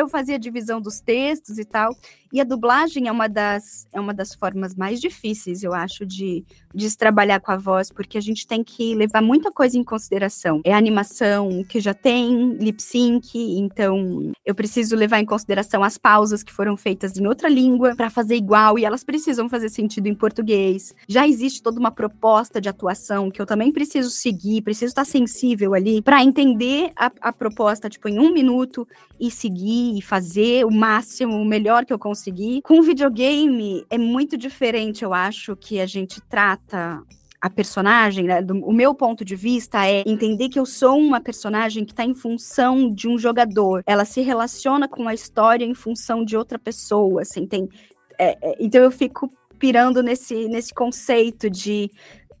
eu 0.00 0.08
fazer 0.08 0.34
a 0.34 0.38
divisão 0.38 0.80
dos 0.80 1.00
textos 1.00 1.58
e 1.58 1.64
tal. 1.64 1.94
E 2.32 2.40
a 2.40 2.44
dublagem 2.44 3.08
é 3.08 3.12
uma 3.12 3.28
das, 3.28 3.86
é 3.92 4.00
uma 4.00 4.14
das 4.14 4.34
formas 4.34 4.74
mais 4.74 4.98
difíceis, 4.98 5.62
eu 5.62 5.74
acho, 5.74 6.06
de, 6.06 6.42
de 6.74 6.88
se 6.88 6.96
trabalhar 6.96 7.40
com 7.40 7.52
a 7.52 7.58
voz, 7.58 7.90
porque 7.90 8.16
a 8.16 8.22
gente 8.22 8.46
tem 8.46 8.64
que 8.64 8.94
levar 8.94 9.20
muita 9.20 9.52
coisa 9.52 9.76
em 9.76 9.84
consideração. 9.84 10.62
É 10.64 10.72
a 10.72 10.78
animação 10.78 11.62
que 11.68 11.78
já 11.78 11.92
tem 11.92 12.54
lip 12.54 12.82
sync, 12.82 13.36
então 13.36 14.32
eu 14.46 14.54
preciso 14.54 14.96
levar 14.96 15.20
em 15.20 15.26
consideração 15.26 15.84
as 15.84 15.98
pausas 15.98 16.42
que 16.42 16.52
foram 16.52 16.74
feitas 16.74 17.18
em 17.18 17.26
outra 17.26 17.50
língua 17.50 17.94
para 17.94 18.08
fazer 18.08 18.36
igual 18.36 18.78
e 18.78 18.84
elas 18.86 19.04
precisam 19.04 19.46
fazer 19.46 19.68
sentido 19.68 20.06
em 20.06 20.14
português. 20.14 20.94
Já 21.06 21.28
existe 21.28 21.62
toda 21.62 21.78
uma 21.78 21.90
proposta 21.90 22.62
de 22.62 22.68
atuação 22.68 23.30
que 23.30 23.42
eu 23.42 23.46
também 23.46 23.70
preciso 23.70 24.08
seguir, 24.08 24.62
preciso 24.62 24.86
estar 24.86 25.04
sensível 25.04 25.74
ali 25.74 26.00
para 26.00 26.24
entender 26.24 26.92
a, 26.96 27.12
a 27.20 27.32
proposta, 27.32 27.90
tipo, 27.90 28.08
em 28.08 28.18
um 28.18 28.32
minuto 28.32 28.88
e 29.20 29.30
seguir 29.30 29.81
e 29.98 30.02
fazer 30.02 30.64
o 30.64 30.70
máximo, 30.70 31.36
o 31.36 31.44
melhor 31.44 31.84
que 31.84 31.92
eu 31.92 31.98
conseguir. 31.98 32.62
Com 32.62 32.82
videogame 32.82 33.84
é 33.90 33.98
muito 33.98 34.36
diferente, 34.36 35.04
eu 35.04 35.12
acho, 35.12 35.56
que 35.56 35.80
a 35.80 35.86
gente 35.86 36.20
trata 36.22 37.02
a 37.42 37.50
personagem, 37.50 38.24
né, 38.24 38.40
do, 38.40 38.54
o 38.64 38.72
meu 38.72 38.94
ponto 38.94 39.24
de 39.24 39.34
vista 39.34 39.84
é 39.84 40.04
entender 40.06 40.48
que 40.48 40.60
eu 40.60 40.64
sou 40.64 40.96
uma 40.96 41.20
personagem 41.20 41.84
que 41.84 41.92
está 41.92 42.04
em 42.04 42.14
função 42.14 42.88
de 42.88 43.08
um 43.08 43.18
jogador. 43.18 43.82
Ela 43.84 44.04
se 44.04 44.20
relaciona 44.20 44.88
com 44.88 45.08
a 45.08 45.14
história 45.14 45.64
em 45.64 45.74
função 45.74 46.24
de 46.24 46.36
outra 46.36 46.58
pessoa, 46.58 47.22
assim, 47.22 47.44
tem... 47.44 47.68
É, 48.16 48.38
é, 48.40 48.56
então 48.60 48.80
eu 48.80 48.92
fico 48.92 49.28
pirando 49.58 50.02
nesse, 50.02 50.48
nesse 50.48 50.72
conceito 50.72 51.48
de 51.48 51.90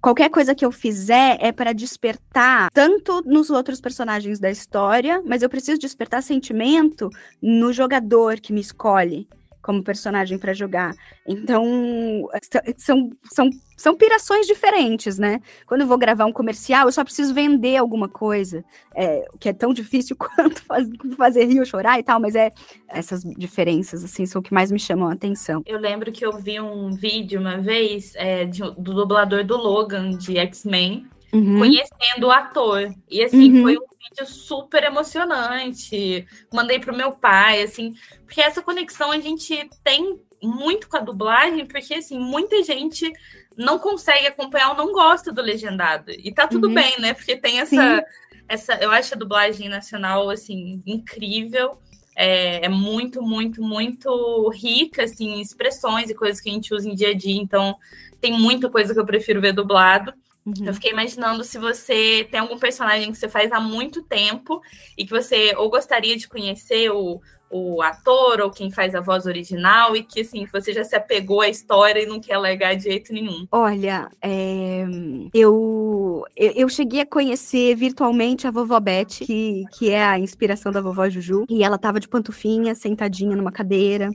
qualquer 0.02 0.28
coisa 0.28 0.54
que 0.54 0.66
eu 0.66 0.72
fizer 0.72 1.38
é 1.40 1.52
para 1.52 1.72
despertar 1.72 2.68
tanto 2.72 3.22
nos 3.24 3.48
outros 3.48 3.80
personagens 3.80 4.40
da 4.40 4.50
história, 4.50 5.22
mas 5.24 5.42
eu 5.42 5.48
preciso 5.48 5.78
despertar 5.78 6.22
sentimento 6.22 7.08
no 7.40 7.72
jogador 7.72 8.40
que 8.40 8.52
me 8.52 8.60
escolhe 8.60 9.28
como 9.62 9.82
personagem 9.82 10.36
para 10.38 10.52
jogar. 10.52 10.94
Então, 11.26 12.28
são, 12.76 13.10
são, 13.30 13.50
são 13.76 13.96
pirações 13.96 14.46
diferentes, 14.46 15.18
né? 15.18 15.40
Quando 15.66 15.82
eu 15.82 15.86
vou 15.86 15.96
gravar 15.96 16.26
um 16.26 16.32
comercial, 16.32 16.86
eu 16.86 16.92
só 16.92 17.04
preciso 17.04 17.32
vender 17.32 17.76
alguma 17.76 18.08
coisa, 18.08 18.64
é, 18.94 19.24
que 19.38 19.48
é 19.48 19.52
tão 19.52 19.72
difícil 19.72 20.16
quanto 20.18 20.62
faz, 20.64 20.88
fazer 21.16 21.44
rio 21.44 21.64
chorar 21.64 21.98
e 21.98 22.02
tal, 22.02 22.20
mas 22.20 22.34
é 22.34 22.50
essas 22.88 23.22
diferenças, 23.22 24.04
assim, 24.04 24.26
são 24.26 24.40
o 24.40 24.42
que 24.42 24.52
mais 24.52 24.72
me 24.72 24.78
chamam 24.78 25.08
a 25.08 25.12
atenção. 25.12 25.62
Eu 25.64 25.78
lembro 25.78 26.10
que 26.10 26.26
eu 26.26 26.36
vi 26.36 26.60
um 26.60 26.90
vídeo 26.90 27.40
uma 27.40 27.58
vez 27.58 28.14
é, 28.16 28.44
de, 28.44 28.60
do 28.60 28.94
dublador 28.94 29.44
do 29.44 29.56
Logan, 29.56 30.10
de 30.10 30.36
X-Men, 30.38 31.06
uhum. 31.32 31.58
conhecendo 31.58 32.26
o 32.26 32.30
ator. 32.30 32.92
E 33.08 33.22
assim, 33.22 33.52
uhum. 33.52 33.62
foi 33.62 33.76
um 33.76 33.91
vídeo 34.02 34.26
super 34.26 34.82
emocionante. 34.84 36.26
Mandei 36.52 36.78
pro 36.78 36.96
meu 36.96 37.12
pai, 37.12 37.62
assim, 37.62 37.94
porque 38.24 38.40
essa 38.40 38.62
conexão 38.62 39.10
a 39.10 39.20
gente 39.20 39.68
tem 39.82 40.20
muito 40.42 40.88
com 40.88 40.96
a 40.96 41.00
dublagem, 41.00 41.66
porque 41.66 41.94
assim, 41.94 42.18
muita 42.18 42.62
gente 42.62 43.12
não 43.56 43.78
consegue 43.78 44.26
acompanhar 44.26 44.70
ou 44.70 44.76
não 44.76 44.92
gosta 44.92 45.32
do 45.32 45.40
legendado. 45.40 46.10
E 46.10 46.32
tá 46.32 46.46
tudo 46.46 46.68
uhum. 46.68 46.74
bem, 46.74 46.98
né? 46.98 47.14
Porque 47.14 47.36
tem 47.36 47.60
essa, 47.60 48.04
essa. 48.48 48.74
Eu 48.74 48.90
acho 48.90 49.14
a 49.14 49.18
dublagem 49.18 49.68
nacional 49.68 50.28
assim, 50.30 50.82
incrível. 50.86 51.78
É, 52.14 52.66
é, 52.66 52.68
muito, 52.68 53.22
muito, 53.22 53.62
muito 53.62 54.50
rica 54.50 55.04
assim, 55.04 55.36
em 55.36 55.40
expressões 55.40 56.10
e 56.10 56.14
coisas 56.14 56.42
que 56.42 56.50
a 56.50 56.52
gente 56.52 56.74
usa 56.74 56.88
em 56.88 56.94
dia 56.94 57.10
a 57.10 57.14
dia. 57.14 57.40
Então, 57.40 57.76
tem 58.20 58.32
muita 58.32 58.68
coisa 58.68 58.92
que 58.92 59.00
eu 59.00 59.06
prefiro 59.06 59.40
ver 59.40 59.52
dublado. 59.52 60.12
Uhum. 60.44 60.66
Eu 60.66 60.74
fiquei 60.74 60.90
imaginando 60.90 61.44
se 61.44 61.58
você 61.58 62.26
tem 62.30 62.40
algum 62.40 62.58
personagem 62.58 63.12
que 63.12 63.18
você 63.18 63.28
faz 63.28 63.52
há 63.52 63.60
muito 63.60 64.02
tempo 64.02 64.60
e 64.98 65.04
que 65.04 65.10
você 65.10 65.54
ou 65.56 65.70
gostaria 65.70 66.16
de 66.16 66.28
conhecer 66.28 66.90
o, 66.90 67.20
o 67.52 67.82
ator 67.82 68.40
ou 68.40 68.50
quem 68.50 68.70
faz 68.70 68.94
a 68.94 69.00
voz 69.00 69.26
original 69.26 69.94
e 69.94 70.02
que 70.02 70.22
assim 70.22 70.46
você 70.50 70.72
já 70.72 70.82
se 70.82 70.96
apegou 70.96 71.42
à 71.42 71.48
história 71.48 72.02
e 72.02 72.06
não 72.06 72.18
quer 72.18 72.34
alegar 72.34 72.74
de 72.74 72.84
jeito 72.84 73.12
nenhum. 73.12 73.46
Olha, 73.52 74.10
é... 74.20 74.84
eu, 75.32 76.24
eu 76.34 76.68
cheguei 76.68 77.02
a 77.02 77.06
conhecer 77.06 77.76
virtualmente 77.76 78.46
a 78.46 78.50
vovó 78.50 78.80
Beth, 78.80 79.18
que, 79.20 79.64
que 79.78 79.90
é 79.90 80.02
a 80.02 80.18
inspiração 80.18 80.72
da 80.72 80.80
vovó 80.80 81.08
Juju, 81.08 81.44
e 81.48 81.62
ela 81.62 81.78
tava 81.78 82.00
de 82.00 82.08
pantufinha, 82.08 82.74
sentadinha 82.74 83.36
numa 83.36 83.52
cadeira. 83.52 84.10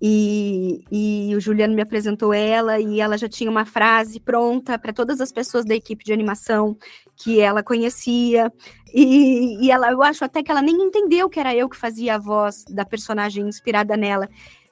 E, 0.00 0.84
e, 0.90 1.34
o 1.34 1.40
Juliano 1.40 1.74
me 1.74 1.80
apresentou 1.80 2.32
ela 2.32 2.78
e 2.78 3.00
ela 3.00 3.16
já 3.16 3.28
tinha 3.28 3.50
uma 3.50 3.64
frase 3.64 4.20
pronta 4.20 4.78
para 4.78 4.92
todas 4.92 5.20
as 5.22 5.32
pessoas 5.32 5.64
da 5.64 5.74
equipe 5.74 6.04
de 6.04 6.12
animação 6.12 6.76
que 7.16 7.40
ela 7.40 7.62
conhecia. 7.62 8.52
E, 8.92 9.64
e, 9.64 9.70
ela, 9.70 9.90
eu 9.90 10.02
acho 10.02 10.24
até 10.24 10.42
que 10.42 10.50
ela 10.50 10.60
nem 10.60 10.76
entendeu 10.76 11.30
que 11.30 11.40
era 11.40 11.54
eu 11.54 11.68
que 11.68 11.76
fazia 11.76 12.16
a 12.16 12.18
voz 12.18 12.64
da 12.68 12.84
personagem 12.84 13.48
inspirada 13.48 13.96
nela. 13.96 14.28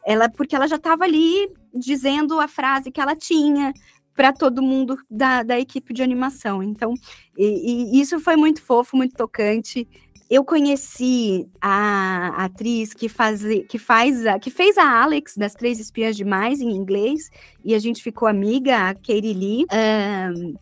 Ela, 0.06 0.28
porque 0.28 0.54
ela 0.54 0.68
já 0.68 0.76
estava 0.76 1.04
ali 1.04 1.50
dizendo 1.74 2.38
a 2.38 2.46
frase 2.46 2.90
que 2.90 3.00
ela 3.00 3.16
tinha 3.16 3.72
para 4.14 4.32
todo 4.32 4.62
mundo 4.62 4.96
da, 5.10 5.42
da 5.42 5.58
equipe 5.58 5.94
de 5.94 6.02
animação. 6.02 6.62
Então, 6.62 6.92
e, 7.36 7.96
e 7.96 8.00
isso 8.00 8.20
foi 8.20 8.36
muito 8.36 8.62
fofo, 8.62 8.94
muito 8.96 9.16
tocante 9.16 9.88
eu 10.28 10.44
conheci 10.44 11.46
a 11.60 12.44
atriz 12.44 12.94
que 12.94 13.08
faz, 13.08 13.42
que 13.68 13.78
faz 13.78 14.26
a, 14.26 14.38
que 14.38 14.50
fez 14.50 14.78
a 14.78 15.02
Alex 15.02 15.36
das 15.36 15.54
Três 15.54 15.78
Espiãs 15.78 16.16
Demais 16.16 16.60
em 16.60 16.70
inglês 16.70 17.30
e 17.64 17.74
a 17.74 17.78
gente 17.78 18.02
ficou 18.02 18.26
amiga, 18.26 18.88
a 18.88 18.94
Katie 18.94 19.34
Lee. 19.34 19.66
Um, 19.72 20.54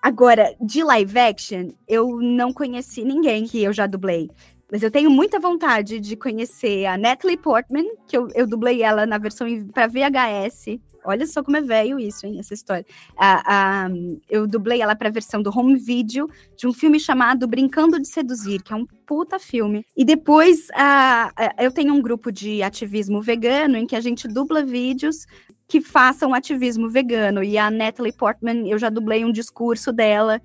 agora, 0.00 0.54
de 0.60 0.82
live 0.82 1.18
action, 1.18 1.70
eu 1.86 2.20
não 2.20 2.52
conheci 2.52 3.02
ninguém 3.02 3.44
que 3.44 3.62
eu 3.62 3.72
já 3.72 3.86
dublei. 3.86 4.30
Mas 4.70 4.82
eu 4.82 4.90
tenho 4.90 5.10
muita 5.10 5.40
vontade 5.40 5.98
de 5.98 6.14
conhecer 6.14 6.84
a 6.84 6.98
Natalie 6.98 7.38
Portman, 7.38 7.86
que 8.06 8.16
eu, 8.16 8.28
eu 8.34 8.46
dublei 8.46 8.82
ela 8.82 9.06
na 9.06 9.16
versão 9.16 9.46
para 9.72 9.86
VHS. 9.86 10.78
Olha 11.04 11.26
só 11.26 11.42
como 11.42 11.56
é 11.56 11.62
velho 11.62 11.98
isso, 11.98 12.26
hein, 12.26 12.38
essa 12.38 12.52
história. 12.52 12.84
A, 13.16 13.86
a, 13.86 13.88
eu 14.28 14.46
dublei 14.46 14.82
ela 14.82 14.94
para 14.94 15.08
a 15.08 15.12
versão 15.12 15.42
do 15.42 15.50
home 15.56 15.76
video 15.76 16.28
de 16.54 16.66
um 16.66 16.72
filme 16.72 17.00
chamado 17.00 17.48
Brincando 17.48 17.98
de 17.98 18.06
Seduzir, 18.08 18.62
que 18.62 18.74
é 18.74 18.76
um 18.76 18.84
puta 19.06 19.38
filme. 19.38 19.86
E 19.96 20.04
depois 20.04 20.66
a, 20.74 21.32
eu 21.58 21.72
tenho 21.72 21.94
um 21.94 22.02
grupo 22.02 22.30
de 22.30 22.62
ativismo 22.62 23.22
vegano 23.22 23.78
em 23.78 23.86
que 23.86 23.96
a 23.96 24.00
gente 24.02 24.28
dubla 24.28 24.62
vídeos 24.62 25.24
que 25.66 25.80
façam 25.80 26.34
ativismo 26.34 26.90
vegano. 26.90 27.42
E 27.42 27.56
a 27.56 27.70
Natalie 27.70 28.12
Portman, 28.12 28.68
eu 28.68 28.78
já 28.78 28.90
dublei 28.90 29.24
um 29.24 29.32
discurso 29.32 29.92
dela 29.92 30.42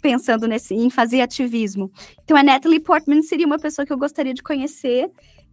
pensando 0.00 0.46
nesse, 0.46 0.74
em 0.74 0.90
fazer 0.90 1.20
ativismo. 1.20 1.90
Então, 2.22 2.36
a 2.36 2.42
Natalie 2.42 2.80
Portman 2.80 3.22
seria 3.22 3.46
uma 3.46 3.58
pessoa 3.58 3.84
que 3.84 3.92
eu 3.92 3.98
gostaria 3.98 4.34
de 4.34 4.42
conhecer. 4.42 5.10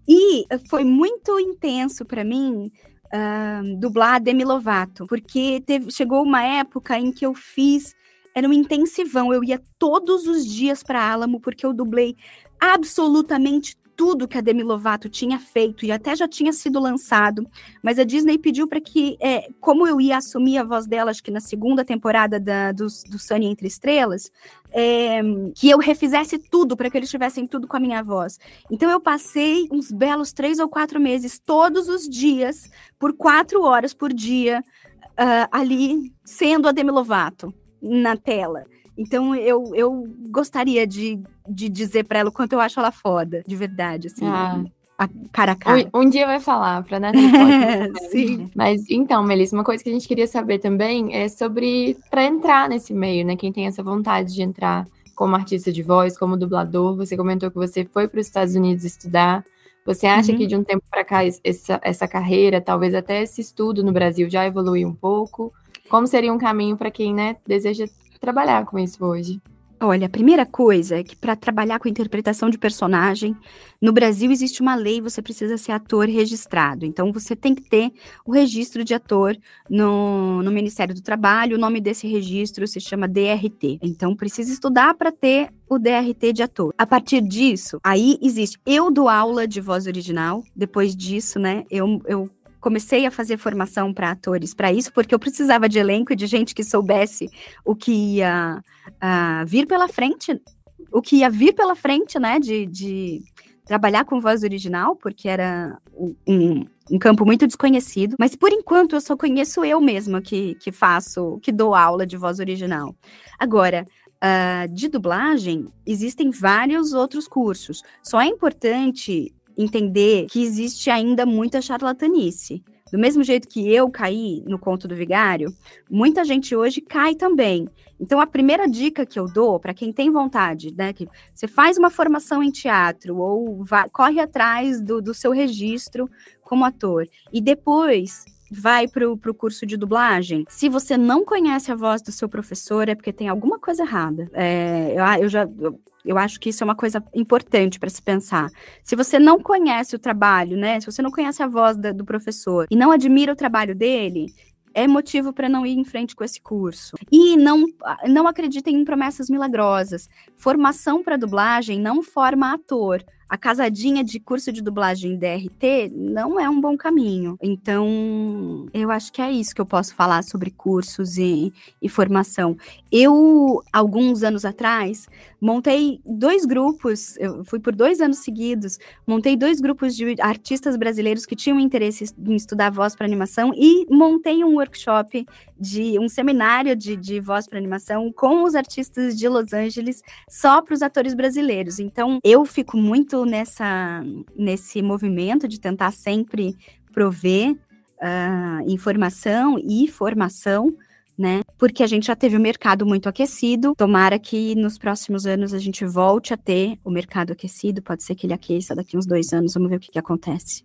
E 0.08 0.46
foi 0.70 0.84
muito 0.84 1.40
intenso 1.40 2.04
para 2.06 2.24
mim 2.24 2.70
uh, 3.14 3.80
dublar 3.80 4.22
Demi 4.22 4.44
Lovato, 4.44 5.06
porque 5.08 5.62
teve, 5.66 5.92
chegou 5.92 6.24
uma 6.24 6.44
época 6.44 6.98
em 7.00 7.12
que 7.12 7.26
eu 7.26 7.34
fiz 7.34 7.96
era 8.36 8.48
um 8.48 8.54
intensivão. 8.54 9.34
Eu 9.34 9.44
ia 9.44 9.62
todos 9.78 10.28
os 10.28 10.46
dias 10.46 10.82
para 10.84 11.12
Alamo 11.12 11.40
porque 11.40 11.66
eu 11.66 11.74
dublei 11.74 12.16
absolutamente 12.60 13.78
tudo 13.96 14.28
que 14.28 14.38
a 14.38 14.42
Demi 14.42 14.64
Lovato 14.64 15.10
tinha 15.10 15.40
feito 15.40 15.86
e 15.86 15.92
até 15.92 16.16
já 16.16 16.28
tinha 16.28 16.52
sido 16.52 16.80
lançado, 16.80 17.48
mas 17.82 18.00
a 18.00 18.04
Disney 18.04 18.38
pediu 18.38 18.68
para 18.68 18.82
que, 18.82 19.18
é, 19.20 19.48
como 19.60 19.88
eu 19.88 20.00
ia 20.02 20.18
assumir 20.18 20.58
a 20.58 20.64
voz 20.64 20.86
dela, 20.86 21.12
acho 21.12 21.24
que 21.24 21.32
na 21.32 21.40
segunda 21.40 21.86
temporada 21.86 22.40
da, 22.40 22.72
do, 22.72 22.88
do 23.10 23.20
Sunny 23.20 23.48
Entre 23.48 23.68
Estrelas, 23.68 24.32
é, 24.72 25.22
que 25.56 25.70
eu 25.70 25.78
refizesse 25.78 26.38
tudo 26.38 26.76
para 26.76 26.90
que 26.90 26.98
eles 26.98 27.10
tivessem 27.10 27.46
tudo 27.46 27.68
com 27.68 27.78
a 27.78 27.80
minha 27.80 28.02
voz. 28.02 28.40
Então 28.70 28.90
eu 28.90 29.00
passei 29.00 29.68
uns 29.72 29.92
belos 29.92 30.34
três 30.34 30.60
ou 30.60 30.68
quatro 30.68 31.00
meses, 31.00 31.40
todos 31.40 31.88
os 31.88 32.08
dias, 32.08 32.70
por 32.98 33.14
quatro 33.14 33.64
horas 33.64 33.94
por 33.94 34.12
dia, 34.12 34.64
uh, 35.12 35.48
ali 35.52 36.14
sendo 36.24 36.68
a 36.68 36.72
Demi 36.72 36.92
Lovato 36.92 37.54
na 37.82 38.18
tela. 38.18 38.66
Então 38.98 39.36
eu, 39.36 39.74
eu 39.76 40.08
gostaria 40.30 40.86
de, 40.86 41.20
de 41.48 41.70
dizer 41.70 42.06
para 42.06 42.20
ela 42.20 42.30
o 42.30 42.34
quanto 42.34 42.54
eu 42.54 42.60
acho 42.60 42.80
ela 42.80 42.92
foda, 42.92 43.44
de 43.46 43.56
verdade, 43.56 44.08
assim. 44.08 44.26
Ah. 44.26 44.64
A 44.96 45.10
cara 45.32 45.54
a 45.54 45.56
cara. 45.56 45.90
Um, 45.92 46.02
um 46.02 46.10
dia 46.10 46.28
vai 46.28 46.40
falar 46.40 46.84
pra 46.84 47.00
Nath. 47.00 47.16
Sim. 48.12 48.50
Mas 48.56 48.84
então, 48.88 49.24
Melissa, 49.24 49.56
uma 49.56 49.64
coisa 49.64 49.84
que 49.84 49.90
a 49.90 49.94
gente 49.94 50.08
queria 50.08 50.28
saber 50.28 50.60
também 50.60 51.16
é 51.16 51.28
sobre 51.28 51.98
para 52.12 52.24
entrar 52.24 52.70
nesse 52.70 52.94
meio, 52.94 53.26
né? 53.26 53.36
Quem 53.36 53.52
tem 53.52 53.66
essa 53.66 53.82
vontade 53.82 54.34
de 54.36 54.44
entrar 54.44 54.86
como 55.16 55.36
artista 55.36 55.72
de 55.72 55.82
voz, 55.82 56.18
como 56.18 56.38
dublador. 56.38 56.96
Você 56.96 57.18
comentou 57.18 57.50
que 57.50 57.58
você 57.58 57.86
foi 57.86 58.08
para 58.08 58.20
os 58.20 58.28
Estados 58.28 58.56
Unidos 58.56 58.84
estudar. 58.84 59.44
Você 59.86 60.08
acha 60.08 60.32
uhum. 60.32 60.38
que 60.38 60.48
de 60.48 60.56
um 60.56 60.64
tempo 60.64 60.84
para 60.90 61.04
cá 61.04 61.22
essa, 61.26 61.80
essa 61.84 62.08
carreira, 62.08 62.62
talvez 62.62 62.96
até 62.96 63.22
esse 63.22 63.42
estudo 63.42 63.84
no 63.84 63.92
Brasil 63.92 64.30
já 64.30 64.46
evoluiu 64.46 64.88
um 64.88 64.94
pouco? 64.94 65.52
Como 65.90 66.08
seria 66.08 66.32
um 66.32 66.38
caminho 66.38 66.78
para 66.78 66.90
quem, 66.90 67.14
né, 67.14 67.36
deseja 67.46 67.86
trabalhar 68.24 68.66
com 68.66 68.80
isso 68.80 69.04
hoje? 69.04 69.42
Olha, 69.82 70.08
a 70.08 70.10
primeira 70.10 70.46
coisa 70.46 71.00
é 71.00 71.04
que 71.04 71.14
para 71.14 71.36
trabalhar 71.36 71.78
com 71.78 71.90
interpretação 71.90 72.50
de 72.50 72.58
personagem, 72.58 73.36
no 73.82 73.92
Brasil 73.92 74.32
existe 74.32 74.62
uma 74.62 74.76
lei, 74.76 75.02
você 75.02 75.22
precisa 75.22 75.58
ser 75.58 75.74
ator 75.74 76.08
registrado. 76.08 76.86
Então 76.86 77.12
você 77.12 77.36
tem 77.36 77.54
que 77.54 77.64
ter 77.64 77.92
o 78.26 78.32
registro 78.32 78.82
de 78.86 78.94
ator 78.94 79.36
no, 79.70 80.42
no 80.42 80.52
Ministério 80.52 80.96
do 80.96 81.02
Trabalho. 81.02 81.58
O 81.58 81.60
nome 81.60 81.82
desse 81.82 82.08
registro 82.08 82.66
se 82.66 82.80
chama 82.80 83.10
DRT. 83.10 83.80
Então 83.82 84.16
precisa 84.16 84.54
estudar 84.54 84.94
para 84.94 85.12
ter 85.12 85.50
o 85.70 85.78
DRT 85.78 86.32
de 86.32 86.44
ator. 86.44 86.74
A 86.78 86.88
partir 86.88 87.20
disso, 87.20 87.78
aí 87.84 88.18
existe. 88.22 88.58
Eu 88.66 88.90
dou 88.90 89.10
aula 89.10 89.46
de 89.46 89.60
voz 89.60 89.86
original. 89.86 90.44
Depois 90.56 90.96
disso, 90.96 91.40
né, 91.40 91.66
eu, 91.70 92.02
eu 92.06 92.30
comecei 92.64 93.06
a 93.06 93.12
fazer 93.12 93.36
formação 93.36 93.94
para 93.94 94.12
atores 94.12 94.54
para 94.54 94.72
isso, 94.72 94.94
porque 94.94 95.14
eu 95.14 95.20
precisava 95.20 95.68
de 95.68 95.78
elenco 95.78 96.14
e 96.14 96.16
de 96.16 96.26
gente 96.26 96.56
que 96.56 96.64
soubesse 96.64 97.30
o 97.66 97.76
que 97.76 97.92
ia 97.92 98.64
uh, 98.88 99.46
vir 99.46 99.68
pela 99.68 99.90
frente, 99.90 100.42
o 100.90 101.02
que 101.02 101.18
ia 101.18 101.30
vir 101.30 101.54
pela 101.54 101.76
frente, 101.76 102.18
né, 102.18 102.40
de, 102.40 102.66
de 102.66 103.22
trabalhar 103.66 104.06
com 104.06 104.22
voz 104.22 104.44
original, 104.44 104.96
porque 104.96 105.28
era 105.28 105.78
um, 105.94 106.66
um, 106.90 106.98
campo 106.98 107.26
muito 107.26 107.46
desconhecido. 107.46 108.16
Mas 108.18 108.34
por 108.34 108.54
enquanto 108.54 108.96
eu 108.96 109.02
só 109.02 109.18
conheço 109.18 109.66
eu 109.66 109.82
mesma 109.82 110.22
que, 110.22 110.56
que 110.56 110.72
faço, 110.72 111.40
que 111.42 111.52
dou 111.52 111.76
aula 111.76 112.08
de 112.08 112.16
voz 112.16 112.40
original. 112.40 112.96
Agora, 113.38 113.86
uh, 114.24 114.74
de 114.74 114.88
dublagem, 114.88 115.66
existem 115.86 116.32
vários 116.32 116.94
outros 116.94 117.28
cursos. 117.28 117.84
Só 118.02 118.22
é 118.22 118.28
importante 118.28 119.34
entender 119.58 120.28
que 120.30 120.42
existe 120.42 120.90
ainda 120.90 121.26
muita 121.26 121.62
charlatanice. 121.62 122.64
Do 122.92 123.00
mesmo 123.00 123.24
jeito 123.24 123.48
que 123.48 123.74
eu 123.74 123.90
caí 123.90 124.44
no 124.46 124.60
conto 124.60 124.88
do 124.88 124.96
vigário, 124.96 125.52
muita 125.90 126.24
gente 126.24 126.56
hoje 126.56 126.80
cai 126.80 127.16
também. 127.16 127.68
Então, 128.00 128.20
a 128.20 128.28
primeira 128.28 128.68
dica 128.68 129.04
que 129.04 129.20
eu 129.20 129.26
dou 129.26 129.60
para 129.60 129.74
quem 129.74 129.92
tem 129.92 130.12
vontade, 130.12 130.72
né, 130.78 130.94
que 130.94 131.08
você 131.34 131.48
faz 131.48 131.76
uma 131.78 131.90
formação 131.90 132.44
em 132.44 132.52
teatro 132.52 133.18
ou 133.18 133.64
vai, 133.64 133.90
corre 133.90 134.20
atrás 134.20 134.80
do, 134.80 135.02
do 135.02 135.12
seu 135.12 135.32
registro 135.32 136.08
como 136.44 136.66
ator 136.66 137.08
e 137.32 137.42
depois 137.42 138.26
vai 138.54 138.88
para 138.88 139.10
o 139.10 139.34
curso 139.34 139.66
de 139.66 139.76
dublagem, 139.76 140.46
se 140.48 140.70
você 140.70 140.96
não 140.98 141.26
conhece 141.26 141.72
a 141.72 141.76
voz 141.76 142.02
do 142.02 142.12
seu 142.12 142.30
professor, 142.30 142.88
é 142.88 142.96
porque 142.96 143.12
tem 143.12 143.28
alguma 143.28 143.60
coisa 143.60 143.84
errada. 143.84 144.30
É, 144.34 144.94
eu, 144.96 145.24
eu, 145.24 145.30
já. 145.30 145.44
Eu, 145.60 145.80
eu 146.06 146.18
acho 146.18 146.40
que 146.40 146.50
isso 146.50 146.64
é 146.64 146.66
uma 146.66 146.76
coisa 146.76 147.04
importante 147.14 147.80
para 147.80 147.90
se 147.90 148.02
pensar. 148.02 148.50
Se 148.84 148.96
você 148.96 149.18
não 149.18 149.42
conhece 149.42 149.96
o 149.96 150.00
trabalho, 150.00 150.58
né? 150.58 150.80
Se 150.80 150.86
você 150.86 151.02
não 151.02 151.12
conhece 151.12 151.42
a 151.42 151.48
voz 151.48 151.78
da, 151.78 151.92
do 151.92 152.06
professor 152.06 152.68
e 152.70 152.76
não 152.76 152.92
admira 152.92 153.32
o 153.32 153.38
trabalho 153.38 153.74
dele, 153.74 154.28
é 154.74 154.88
motivo 154.88 155.32
para 155.32 155.48
não 155.48 155.66
ir 155.66 155.78
em 155.78 155.86
frente 155.86 156.16
com 156.16 156.24
esse 156.24 156.42
curso. 156.42 156.96
E 157.12 157.38
não, 157.38 157.66
não 158.08 158.28
acreditem 158.28 158.76
em 158.76 158.84
promessas 158.84 159.30
milagrosas. 159.30 160.10
Formação 160.36 161.04
para 161.04 161.18
dublagem 161.18 161.80
não 161.80 162.04
forma 162.04 162.54
ator 162.54 163.04
a 163.30 163.38
casadinha 163.38 164.04
de 164.04 164.20
curso 164.20 164.52
de 164.52 164.62
dublagem 164.62 165.18
DRT 165.18 165.92
não 165.94 166.40
é 166.40 166.50
um 166.50 166.60
bom 166.60 166.78
caminho. 166.78 167.38
Então, 167.42 168.68
eu 168.74 168.92
acho 168.92 169.12
que 169.12 169.22
é 169.22 169.32
isso 169.32 169.56
que 169.56 169.62
eu 169.62 169.66
posso 169.66 169.96
falar 169.96 170.24
sobre 170.24 170.52
cursos 170.52 171.18
e, 171.18 171.54
e 171.82 171.90
formação. 171.90 172.58
Eu, 172.92 173.64
alguns 173.72 174.24
anos 174.24 174.46
atrás, 174.46 175.08
montei 175.44 176.00
dois 176.06 176.46
grupos, 176.46 177.18
eu 177.18 177.44
fui 177.44 177.60
por 177.60 177.76
dois 177.76 178.00
anos 178.00 178.20
seguidos, 178.20 178.80
montei 179.06 179.36
dois 179.36 179.60
grupos 179.60 179.94
de 179.94 180.16
artistas 180.22 180.78
brasileiros 180.78 181.26
que 181.26 181.36
tinham 181.36 181.60
interesse 181.60 182.06
em 182.18 182.36
estudar 182.36 182.72
voz 182.72 182.96
para 182.96 183.06
animação 183.06 183.52
e 183.54 183.86
montei 183.94 184.42
um 184.42 184.56
workshop 184.56 185.26
de 185.60 186.00
um 186.00 186.08
seminário 186.08 186.78
de, 186.78 186.96
de 186.96 187.20
voz 187.20 187.46
para 187.46 187.60
animação 187.60 188.10
com 188.14 188.44
os 188.44 188.56
artistas 188.56 189.18
de 189.18 189.28
Los 189.28 189.52
Angeles 189.52 190.02
só 190.30 190.62
para 190.62 190.76
os 190.76 190.82
atores 190.82 191.14
brasileiros. 191.14 191.78
Então, 191.78 192.20
eu 192.24 192.46
fico 192.46 192.78
muito 192.78 193.26
nessa 193.26 194.02
nesse 194.34 194.82
movimento 194.82 195.46
de 195.46 195.60
tentar 195.60 195.92
sempre 195.92 196.56
prover 196.94 197.52
uh, 197.52 198.70
informação 198.72 199.60
e 199.60 199.90
formação 199.90 200.74
né? 201.18 201.42
Porque 201.58 201.84
a 201.84 201.88
gente 201.88 202.08
já 202.08 202.16
teve 202.16 202.36
o 202.36 202.40
mercado 202.40 202.86
muito 202.86 203.08
aquecido. 203.08 203.74
Tomara 203.76 204.18
que 204.18 204.56
nos 204.56 204.78
próximos 204.78 205.26
anos 205.26 205.54
a 205.54 205.60
gente 205.60 205.86
volte 205.86 206.34
a 206.34 206.38
ter 206.38 206.78
o 206.84 206.90
mercado 206.90 207.34
aquecido. 207.34 207.82
Pode 207.82 208.04
ser 208.04 208.16
que 208.16 208.26
ele 208.26 208.34
aqueça 208.34 208.76
daqui 208.76 208.98
uns 208.98 209.06
dois 209.06 209.32
anos. 209.34 209.54
Vamos 209.54 209.70
ver 209.70 209.78
o 209.78 209.80
que, 209.80 209.92
que 209.92 210.00
acontece. 210.00 210.64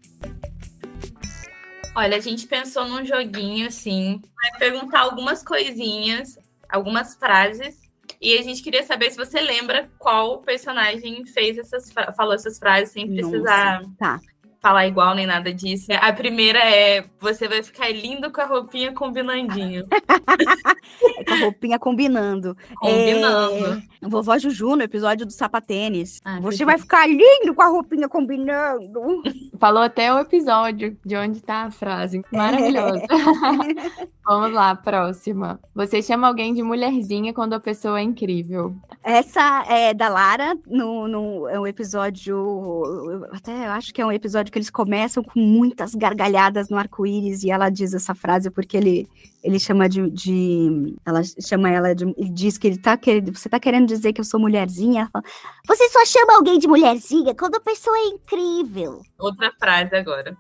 Olha, 1.95 2.17
a 2.17 2.21
gente 2.21 2.47
pensou 2.47 2.87
num 2.87 3.05
joguinho 3.05 3.67
assim, 3.67 4.21
vai 4.37 4.59
perguntar 4.59 5.01
algumas 5.01 5.43
coisinhas, 5.43 6.39
algumas 6.69 7.17
frases, 7.17 7.81
e 8.21 8.39
a 8.39 8.43
gente 8.43 8.63
queria 8.63 8.85
saber 8.85 9.11
se 9.11 9.17
você 9.17 9.41
lembra 9.41 9.91
qual 9.99 10.39
personagem 10.39 11.27
fez 11.27 11.59
essas 11.59 11.93
falou 12.17 12.35
essas 12.35 12.59
frases 12.59 12.91
sem 12.91 13.09
precisar 13.09 13.83
Nossa, 13.83 13.95
tá 13.99 14.21
falar 14.61 14.87
igual 14.87 15.15
nem 15.15 15.27
nada 15.27 15.53
disso. 15.53 15.87
A 16.01 16.13
primeira 16.13 16.59
é: 16.59 17.05
você 17.21 17.49
vai 17.49 17.63
ficar 17.63 17.91
lindo 17.91 18.31
com 18.31 18.41
a 18.41 18.47
roupinha 18.47 18.93
combinandinho. 18.93 19.85
com 21.27 21.35
a 21.35 21.39
roupinha 21.41 21.79
combinando. 21.79 22.57
Combinando. 22.77 23.83
É... 24.03 24.09
Vovó 24.09 24.39
Juju 24.39 24.77
no 24.77 24.83
episódio 24.83 25.27
do 25.27 25.33
sapatênis. 25.33 26.21
Ah, 26.25 26.39
você 26.41 26.65
vai 26.65 26.79
ficar 26.79 27.07
lindo 27.09 27.55
com 27.55 27.63
a 27.63 27.69
roupinha 27.69 28.09
combinando. 28.09 29.23
Falou 29.59 29.83
até 29.83 30.13
o 30.13 30.19
episódio 30.19 30.97
de 31.05 31.17
onde 31.17 31.41
tá 31.41 31.65
a 31.65 31.71
frase. 31.71 32.23
Maravilhosa. 32.33 33.03
Vamos 34.25 34.53
lá, 34.53 34.75
próxima. 34.77 35.59
Você 35.75 36.03
chama 36.03 36.29
alguém 36.29 36.55
de 36.55 36.63
mulherzinha 36.63 37.33
quando 37.33 37.55
a 37.55 37.61
pessoa 37.61 37.99
é 37.99 38.03
incrível. 38.03 38.77
Essa 39.03 39.65
é 39.69 39.95
da 39.95 40.09
Lara, 40.09 40.57
no, 40.67 41.09
no 41.09 41.49
é 41.49 41.59
um 41.59 41.67
episódio. 41.67 43.27
Até 43.33 43.67
eu 43.67 43.71
acho 43.71 43.95
que 43.95 44.03
é 44.03 44.07
um 44.07 44.13
episódio 44.13 44.53
que 44.53 44.59
eles 44.59 44.71
começam 44.71 45.23
com 45.23 45.39
muitas 45.41 45.95
gargalhadas 45.95 46.69
no 46.69 46.77
arco-íris 46.77 47.43
e 47.43 47.51
ela 47.51 47.71
diz 47.71 47.95
essa 47.95 48.15
frase 48.15 48.51
porque 48.51 48.77
ele, 48.77 49.09
ele 49.43 49.59
chama 49.59 49.89
de, 49.89 50.11
de. 50.11 50.97
Ela 51.07 51.23
chama 51.41 51.71
ela 51.71 51.95
de. 51.95 52.05
Ele 52.05 52.31
diz 52.31 52.59
que 52.59 52.67
ele 52.67 52.79
tá 52.79 52.97
querendo. 52.97 53.33
Você 53.35 53.49
tá 53.49 53.61
querendo 53.61 53.87
dizer 53.87 54.13
que 54.13 54.21
eu 54.21 54.25
sou 54.25 54.41
mulherzinha? 54.41 55.03
Ela 55.03 55.11
fala, 55.11 55.25
Você 55.67 55.89
só 55.89 56.05
chama 56.05 56.37
alguém 56.37 56.59
de 56.59 56.69
mulherzinha 56.69 57.35
quando 57.35 57.55
a 57.55 57.61
pessoa 57.61 57.97
é 57.97 58.07
incrível. 58.09 59.01
Outra 59.19 59.53
frase 59.59 59.95
agora. 59.95 60.37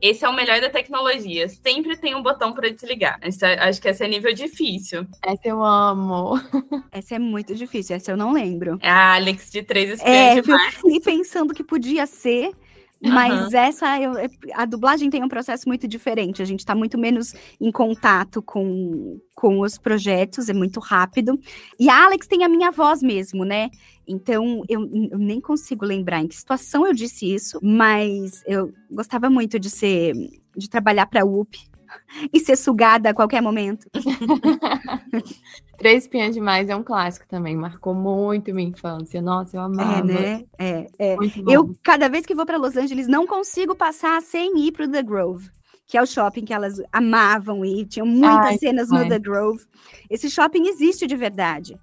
Esse 0.00 0.24
é 0.24 0.28
o 0.28 0.34
melhor 0.34 0.60
da 0.60 0.70
tecnologia. 0.70 1.48
Sempre 1.48 1.96
tem 1.96 2.14
um 2.14 2.22
botão 2.22 2.52
para 2.52 2.70
desligar. 2.70 3.18
Essa, 3.20 3.46
acho 3.60 3.80
que 3.80 3.88
esse 3.88 4.04
é 4.04 4.08
nível 4.08 4.32
difícil. 4.32 5.06
Essa 5.22 5.48
eu 5.48 5.62
amo. 5.62 6.40
Essa 6.90 7.16
é 7.16 7.18
muito 7.18 7.54
difícil. 7.54 7.96
Essa 7.96 8.12
eu 8.12 8.16
não 8.16 8.32
lembro. 8.32 8.78
É 8.80 8.88
a 8.88 9.14
Alex 9.16 9.50
de 9.50 9.62
três 9.62 9.90
espiões 9.90 10.38
é, 10.38 10.40
demais. 10.40 10.74
Eu 10.74 10.80
fui 10.80 11.00
pensando 11.04 11.52
que 11.54 11.62
podia 11.62 12.06
ser. 12.06 12.52
Mas 13.02 13.54
uhum. 13.54 13.58
essa, 13.58 13.98
eu, 13.98 14.12
a 14.52 14.66
dublagem 14.66 15.08
tem 15.08 15.24
um 15.24 15.28
processo 15.28 15.66
muito 15.66 15.88
diferente. 15.88 16.42
A 16.42 16.44
gente 16.44 16.60
está 16.60 16.74
muito 16.74 16.98
menos 16.98 17.34
em 17.58 17.72
contato 17.72 18.42
com, 18.42 19.18
com 19.34 19.60
os 19.60 19.78
projetos, 19.78 20.50
é 20.50 20.52
muito 20.52 20.80
rápido. 20.80 21.40
E 21.78 21.88
a 21.88 22.04
Alex 22.04 22.26
tem 22.26 22.44
a 22.44 22.48
minha 22.48 22.70
voz 22.70 23.02
mesmo, 23.02 23.42
né? 23.42 23.70
Então, 24.10 24.64
eu, 24.68 24.80
eu, 25.10 25.18
nem 25.18 25.40
consigo 25.40 25.84
lembrar 25.84 26.20
em 26.20 26.26
que 26.26 26.34
situação 26.34 26.84
eu 26.84 26.92
disse 26.92 27.32
isso, 27.32 27.60
mas 27.62 28.42
eu 28.44 28.72
gostava 28.90 29.30
muito 29.30 29.58
de 29.58 29.70
ser, 29.70 30.14
de 30.56 30.68
trabalhar 30.68 31.06
para 31.06 31.22
a 31.22 31.24
UP 31.24 31.56
e 32.32 32.40
ser 32.40 32.56
sugada 32.56 33.10
a 33.10 33.14
qualquer 33.14 33.40
momento. 33.40 33.88
Três 35.78 36.04
Espinhas 36.04 36.34
Demais 36.34 36.68
é 36.68 36.76
um 36.76 36.82
clássico 36.82 37.26
também, 37.28 37.56
marcou 37.56 37.94
muito 37.94 38.52
minha 38.52 38.68
infância. 38.68 39.22
Nossa, 39.22 39.56
eu 39.56 39.62
amava. 39.62 40.00
É, 40.00 40.02
né? 40.02 40.44
É, 40.58 40.86
é. 40.98 41.16
Eu, 41.48 41.74
cada 41.82 42.08
vez 42.08 42.26
que 42.26 42.34
vou 42.34 42.44
para 42.44 42.58
Los 42.58 42.76
Angeles, 42.76 43.06
não 43.06 43.26
consigo 43.26 43.74
passar 43.76 44.20
sem 44.20 44.58
ir 44.58 44.72
para 44.72 44.86
o 44.86 44.90
The 44.90 45.02
Grove 45.02 45.50
que 45.90 45.98
é 45.98 46.02
o 46.02 46.06
shopping 46.06 46.44
que 46.44 46.54
elas 46.54 46.80
amavam 46.92 47.64
e 47.64 47.84
tinham 47.84 48.06
muitas 48.06 48.46
Ai, 48.46 48.58
cenas 48.58 48.90
no 48.90 49.08
The 49.08 49.18
Grove. 49.18 49.64
Esse 50.08 50.30
shopping 50.30 50.68
existe 50.68 51.04
de 51.04 51.16
verdade. 51.16 51.76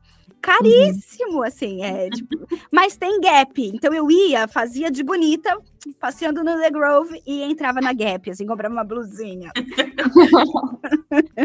Caríssimo, 0.48 1.40
uhum. 1.40 1.44
assim, 1.44 1.84
é, 1.84 2.10
tipo, 2.10 2.38
mas 2.72 2.96
tem 2.96 3.20
Gap. 3.20 3.62
Então 3.62 3.94
eu 3.94 4.10
ia, 4.10 4.48
fazia 4.48 4.90
de 4.90 5.04
bonita, 5.04 5.58
passeando 6.00 6.42
no 6.42 6.58
The 6.58 6.72
Grove 6.72 7.22
e 7.28 7.44
entrava 7.44 7.82
na 7.82 7.92
Gap, 7.92 8.30
assim, 8.30 8.48
comprava 8.48 8.74
uma 8.74 8.86
blusinha. 8.86 9.52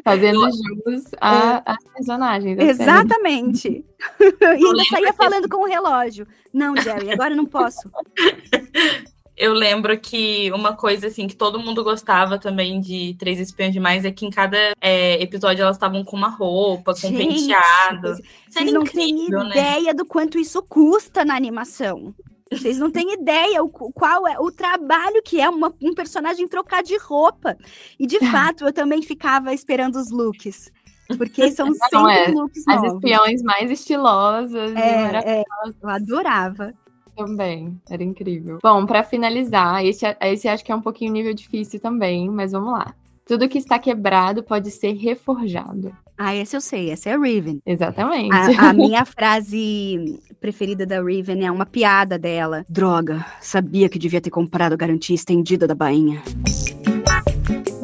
Fazendo 0.04 0.48
jus 0.52 1.04
a, 1.20 1.64
é. 1.66 1.92
personagens. 1.92 2.56
Exatamente. 2.60 3.84
e 4.40 4.44
ainda 4.44 4.84
saía 4.88 5.12
falando 5.12 5.48
com 5.48 5.64
o 5.64 5.66
relógio. 5.68 6.24
Não, 6.54 6.76
Jerry, 6.76 7.10
agora 7.10 7.34
não 7.34 7.44
posso. 7.44 7.90
Eu 9.36 9.54
lembro 9.54 9.98
que 9.98 10.52
uma 10.52 10.74
coisa 10.74 11.06
assim 11.06 11.26
que 11.26 11.34
todo 11.34 11.58
mundo 11.58 11.82
gostava 11.82 12.38
também 12.38 12.80
de 12.80 13.16
Três 13.18 13.40
Espiões 13.40 13.72
Demais 13.72 14.04
é 14.04 14.10
que 14.10 14.26
em 14.26 14.30
cada 14.30 14.56
é, 14.80 15.22
episódio 15.22 15.62
elas 15.62 15.76
estavam 15.76 16.04
com 16.04 16.16
uma 16.16 16.28
roupa, 16.28 16.92
com 16.92 17.00
Gente, 17.08 17.14
um 17.14 17.28
penteado. 17.28 18.16
Vocês 18.48 18.72
não 18.72 18.84
têm 18.84 19.30
né? 19.30 19.48
ideia 19.48 19.94
do 19.94 20.04
quanto 20.04 20.38
isso 20.38 20.62
custa 20.62 21.24
na 21.24 21.34
animação. 21.34 22.14
Vocês 22.50 22.78
não 22.78 22.90
têm 22.90 23.14
ideia 23.14 23.62
o, 23.62 23.68
qual 23.68 24.26
é 24.28 24.38
o 24.38 24.52
trabalho 24.52 25.22
que 25.24 25.40
é 25.40 25.48
uma, 25.48 25.72
um 25.82 25.94
personagem 25.94 26.46
trocar 26.46 26.82
de 26.82 26.98
roupa. 26.98 27.56
E 27.98 28.06
de 28.06 28.18
fato, 28.30 28.66
eu 28.66 28.72
também 28.72 29.00
ficava 29.00 29.54
esperando 29.54 29.96
os 29.96 30.10
looks. 30.10 30.70
Porque 31.16 31.50
são 31.50 31.66
Não, 31.66 31.74
sempre 31.74 32.14
é. 32.14 32.28
looks 32.28 32.68
As 32.68 32.76
novos. 32.76 32.94
espiões 32.94 33.42
mais 33.42 33.70
estilosas. 33.70 34.70
e 34.70 34.74
maravilhosas. 34.74 35.24
É, 35.24 35.40
é, 35.40 35.44
eu 35.82 35.88
adorava. 35.88 36.74
Também, 37.16 37.81
era 37.88 38.03
incrível. 38.03 38.59
Bom, 38.62 38.87
pra 38.87 39.03
finalizar, 39.03 39.85
esse, 39.85 40.05
esse 40.20 40.48
acho 40.48 40.64
que 40.64 40.72
é 40.72 40.75
um 40.75 40.81
pouquinho 40.81 41.12
nível 41.12 41.35
difícil 41.35 41.79
também, 41.81 42.29
mas 42.29 42.53
vamos 42.53 42.72
lá. 42.72 42.94
Tudo 43.27 43.48
que 43.48 43.59
está 43.59 43.79
quebrado 43.79 44.42
pode 44.42 44.70
ser 44.70 44.92
reforjado. 44.92 45.94
Ah, 46.18 46.35
esse 46.35 46.57
eu 46.57 46.61
sei, 46.61 46.90
essa 46.90 47.11
é 47.11 47.14
a 47.14 47.18
Riven. 47.18 47.61
Exatamente. 47.64 48.33
A, 48.33 48.70
a 48.70 48.72
minha 48.75 49.05
frase 49.05 50.20
preferida 50.40 50.85
da 50.85 51.03
Riven 51.03 51.44
é 51.44 51.51
uma 51.51 51.66
piada 51.66 52.18
dela. 52.18 52.64
Droga, 52.68 53.25
sabia 53.40 53.88
que 53.88 53.98
devia 53.98 54.20
ter 54.20 54.31
comprado 54.31 54.72
a 54.72 54.77
garantia 54.77 55.14
estendida 55.14 55.66
da 55.66 55.75
bainha. 55.75 56.22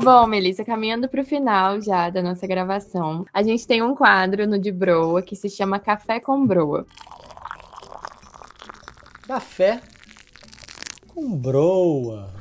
Bom, 0.02 0.26
Melissa, 0.26 0.64
caminhando 0.64 1.08
para 1.08 1.20
o 1.20 1.24
final 1.24 1.80
já 1.80 2.08
da 2.08 2.22
nossa 2.22 2.46
gravação, 2.46 3.26
a 3.32 3.42
gente 3.42 3.66
tem 3.66 3.82
um 3.82 3.94
quadro 3.94 4.46
no 4.46 4.58
de 4.58 4.72
Broa 4.72 5.20
que 5.20 5.36
se 5.36 5.50
chama 5.50 5.78
Café 5.78 6.20
com 6.20 6.46
Broa. 6.46 6.86
Café 9.28 9.82
com 11.06 11.36
broa. 11.36 12.32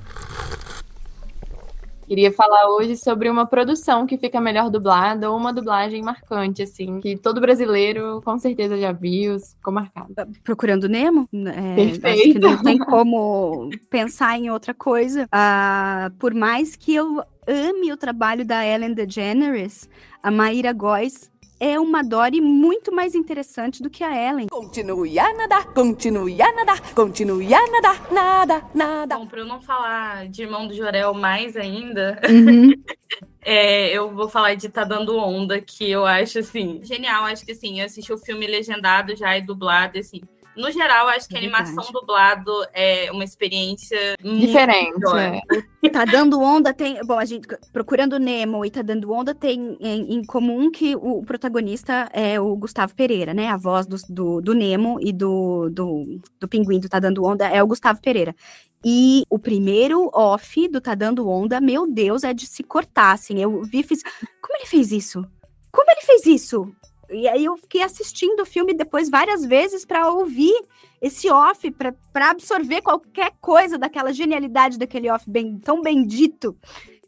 Queria 2.07 2.31
falar 2.31 2.69
hoje 2.69 2.95
sobre 2.95 3.29
uma 3.29 3.45
produção 3.45 4.07
que 4.07 4.17
fica 4.17 4.39
melhor 4.39 4.69
dublada 4.69 5.29
ou 5.29 5.35
uma 5.35 5.51
dublagem 5.51 6.01
marcante, 6.01 6.63
assim, 6.63 7.01
que 7.01 7.17
todo 7.17 7.41
brasileiro 7.41 8.21
com 8.23 8.39
certeza 8.39 8.77
já 8.77 8.93
viu, 8.93 9.37
ficou 9.37 9.73
marcado. 9.73 10.13
Procurando 10.45 10.87
Nemo? 10.87 11.27
É, 11.33 11.75
Perfeito. 11.75 12.07
Acho 12.07 12.23
que 12.31 12.39
não 12.39 12.63
tem 12.63 12.77
como 12.77 13.69
pensar 13.89 14.39
em 14.39 14.49
outra 14.49 14.73
coisa. 14.73 15.27
Ah, 15.29 16.09
por 16.17 16.33
mais 16.33 16.77
que 16.77 16.95
eu 16.95 17.21
ame 17.45 17.91
o 17.91 17.97
trabalho 17.97 18.45
da 18.45 18.65
Ellen 18.65 18.93
DeGeneres, 18.93 19.89
a 20.23 20.31
Maíra 20.31 20.71
Góes 20.71 21.29
é 21.59 21.79
uma 21.79 22.03
Dory 22.03 22.41
muito 22.41 22.91
mais 22.93 23.15
interessante 23.15 23.81
do 23.81 23.89
que 23.89 24.03
a 24.03 24.15
Ellen. 24.15 24.47
Continue 24.49 25.19
a 25.19 25.33
nadar, 25.33 25.65
continue 25.73 26.41
a 26.41 26.51
nadar, 26.53 26.93
continue 26.93 27.53
a 27.53 27.67
nadar, 27.67 28.11
nada, 28.11 28.63
nada. 28.73 29.17
Bom, 29.17 29.27
pra 29.27 29.39
eu 29.39 29.45
não 29.45 29.61
falar 29.61 30.27
de 30.27 30.43
Irmão 30.43 30.67
do 30.67 30.73
Jorel 30.73 31.13
mais 31.13 31.55
ainda, 31.55 32.19
Uhum. 32.29 32.71
é, 33.41 33.89
eu 33.89 34.13
vou 34.13 34.29
falar 34.29 34.55
de 34.55 34.69
Tá 34.69 34.83
Dando 34.83 35.17
Onda, 35.17 35.59
que 35.61 35.89
eu 35.89 36.05
acho, 36.05 36.39
assim, 36.39 36.79
genial. 36.83 37.25
Acho 37.25 37.45
que, 37.45 37.51
assim, 37.51 37.79
eu 37.79 37.85
assisti 37.85 38.11
o 38.11 38.17
filme 38.17 38.45
legendado 38.45 39.15
já 39.15 39.37
e 39.37 39.41
dublado, 39.41 39.97
assim. 39.97 40.21
No 40.57 40.71
geral, 40.71 41.07
acho 41.09 41.27
que 41.29 41.35
a 41.35 41.39
É 41.39 41.41
animação 41.43 41.75
verdade. 41.75 41.93
dublado 41.93 42.51
é 42.73 43.11
uma 43.11 43.23
experiência 43.23 44.15
Diferente. 44.21 44.93
é. 45.17 45.89
Tá 45.89 46.03
dando 46.03 46.41
onda 46.41 46.73
tem. 46.73 46.99
Bom, 47.05 47.17
a 47.17 47.23
gente 47.25 47.47
procurando 47.71 48.19
Nemo 48.19 48.65
e 48.65 48.69
tá 48.69 48.81
dando 48.81 49.11
onda 49.11 49.33
tem 49.33 49.77
em, 49.79 50.15
em 50.15 50.23
comum 50.25 50.69
que 50.69 50.95
o 50.95 51.21
protagonista 51.23 52.09
é 52.11 52.39
o 52.41 52.55
Gustavo 52.55 52.93
Pereira, 52.93 53.33
né? 53.33 53.47
A 53.47 53.57
voz 53.57 53.85
do, 53.85 53.95
do, 54.09 54.41
do 54.41 54.53
Nemo 54.53 54.97
e 54.99 55.13
do, 55.13 55.69
do, 55.69 56.19
do 56.39 56.47
pinguim 56.47 56.79
do 56.79 56.89
Tá 56.89 56.99
Dando 56.99 57.23
Onda 57.23 57.47
é 57.47 57.63
o 57.63 57.67
Gustavo 57.67 58.01
Pereira. 58.01 58.35
E 58.83 59.23
o 59.29 59.39
primeiro 59.39 60.09
off 60.13 60.67
do 60.67 60.81
Tá 60.81 60.93
Dando 60.93 61.27
Onda, 61.29 61.59
meu 61.61 61.91
Deus, 61.91 62.23
é 62.23 62.33
de 62.33 62.45
se 62.45 62.63
cortar, 62.63 63.13
assim. 63.13 63.39
Eu 63.41 63.61
vi 63.63 63.79
e 63.79 63.83
fiz. 63.83 64.01
Como 64.03 64.55
ele 64.57 64.65
fez 64.67 64.91
isso? 64.91 65.25
Como 65.71 65.89
ele 65.91 66.01
fez 66.01 66.25
isso? 66.25 66.71
E 67.09 67.27
aí 67.27 67.45
eu 67.45 67.55
fiquei 67.57 67.81
assistindo 67.83 68.41
o 68.41 68.45
filme 68.45 68.73
depois 68.73 69.09
várias 69.09 69.45
vezes 69.45 69.85
para 69.85 70.09
ouvir 70.11 70.53
esse 71.01 71.29
off, 71.29 71.69
para 71.71 72.31
absorver 72.31 72.81
qualquer 72.81 73.31
coisa 73.39 73.77
daquela 73.77 74.11
genialidade 74.13 74.77
daquele 74.79 75.09
off 75.09 75.23
bem, 75.29 75.57
tão 75.59 75.81
bendito 75.81 76.57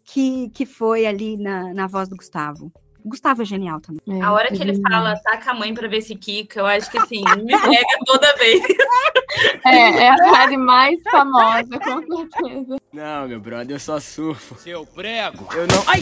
que, 0.05 0.49
que 0.49 0.65
foi 0.65 1.05
ali 1.05 1.37
na, 1.37 1.73
na 1.73 1.87
voz 1.87 2.07
do 2.07 2.15
Gustavo. 2.15 2.71
O 3.03 3.09
Gustavo 3.09 3.41
é 3.41 3.45
genial 3.45 3.79
também. 3.79 4.19
É, 4.19 4.21
A 4.21 4.33
hora 4.33 4.49
que 4.49 4.61
ele 4.61 4.73
genial. 4.75 4.91
fala, 4.91 5.19
taca 5.23 5.51
a 5.51 5.53
mãe 5.53 5.73
pra 5.73 5.87
ver 5.87 6.01
se 6.01 6.15
quica, 6.15 6.59
eu 6.59 6.65
acho 6.65 6.91
que, 6.91 6.97
assim, 6.97 7.23
me 7.43 7.45
pega 7.57 7.85
toda 8.05 8.35
vez. 8.35 8.61
É, 9.65 10.03
é 10.03 10.09
a 10.09 10.17
frase 10.17 10.57
mais 10.57 10.99
famosa, 11.09 11.79
com 11.79 12.01
certeza. 12.05 12.77
Não, 12.91 13.27
meu 13.27 13.39
brother, 13.39 13.75
eu 13.75 13.79
só 13.79 13.99
surfo. 14.01 14.55
Seu 14.59 14.85
prego? 14.85 15.47
Eu 15.53 15.65
não. 15.67 15.81
Ai! 15.87 16.01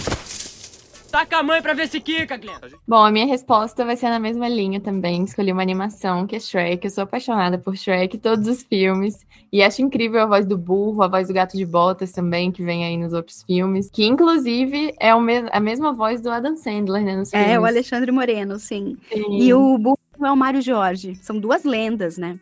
Taca 1.11 1.37
a 1.37 1.43
mãe 1.43 1.61
pra 1.61 1.73
ver 1.73 1.87
se 1.87 1.99
quica, 1.99 2.37
Glenn. 2.37 2.59
Bom, 2.87 3.03
a 3.03 3.11
minha 3.11 3.25
resposta 3.25 3.85
vai 3.85 3.95
ser 3.95 4.09
na 4.09 4.19
mesma 4.19 4.47
linha 4.47 4.79
também. 4.79 5.23
Escolhi 5.23 5.51
uma 5.51 5.61
animação 5.61 6.27
que 6.27 6.35
é 6.35 6.39
Shrek. 6.39 6.85
Eu 6.85 6.91
sou 6.91 7.03
apaixonada 7.03 7.57
por 7.57 7.75
Shrek, 7.75 8.17
todos 8.17 8.47
os 8.47 8.63
filmes. 8.63 9.25
E 9.51 9.63
acho 9.63 9.81
incrível 9.81 10.21
a 10.21 10.25
voz 10.25 10.45
do 10.45 10.57
burro, 10.57 11.01
a 11.01 11.07
voz 11.07 11.27
do 11.27 11.33
gato 11.33 11.55
de 11.55 11.65
botas 11.65 12.11
também, 12.11 12.51
que 12.51 12.61
vem 12.63 12.85
aí 12.85 12.97
nos 12.97 13.13
outros 13.13 13.43
filmes. 13.43 13.89
Que, 13.89 14.05
inclusive, 14.05 14.93
é 14.99 15.11
a 15.11 15.59
mesma 15.59 15.93
voz 15.93 16.21
do 16.21 16.29
Adam 16.29 16.57
Sandler, 16.57 17.03
né? 17.03 17.15
Nos 17.15 17.31
filmes. 17.31 17.49
É, 17.49 17.59
o 17.59 17.65
Alexandre 17.65 18.11
Moreno, 18.11 18.59
sim. 18.59 18.97
Sim. 19.11 19.41
E 19.41 19.53
o 19.53 19.77
burro 19.77 19.97
é 20.21 20.31
o 20.31 20.35
Mário 20.35 20.61
Jorge. 20.61 21.15
São 21.21 21.39
duas 21.39 21.63
lendas, 21.63 22.17
né? 22.17 22.37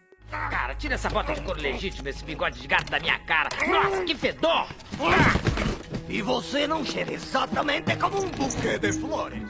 Cara, 0.49 0.73
tira 0.73 0.95
essa 0.95 1.09
bota 1.09 1.33
de 1.33 1.41
couro 1.41 1.61
legítimo, 1.61 2.09
esse 2.09 2.25
bigode 2.25 2.59
de 2.59 2.67
gato 2.67 2.89
da 2.89 2.99
minha 2.99 3.19
cara. 3.19 3.49
Nossa, 3.67 4.03
que 4.03 4.15
fedor! 4.15 4.67
E 6.07 6.21
você 6.21 6.67
não 6.67 6.85
cheira 6.85 7.13
exatamente 7.13 7.95
como 7.97 8.17
um 8.23 8.29
buquê 8.29 8.77
de 8.77 8.93
flores. 8.93 9.41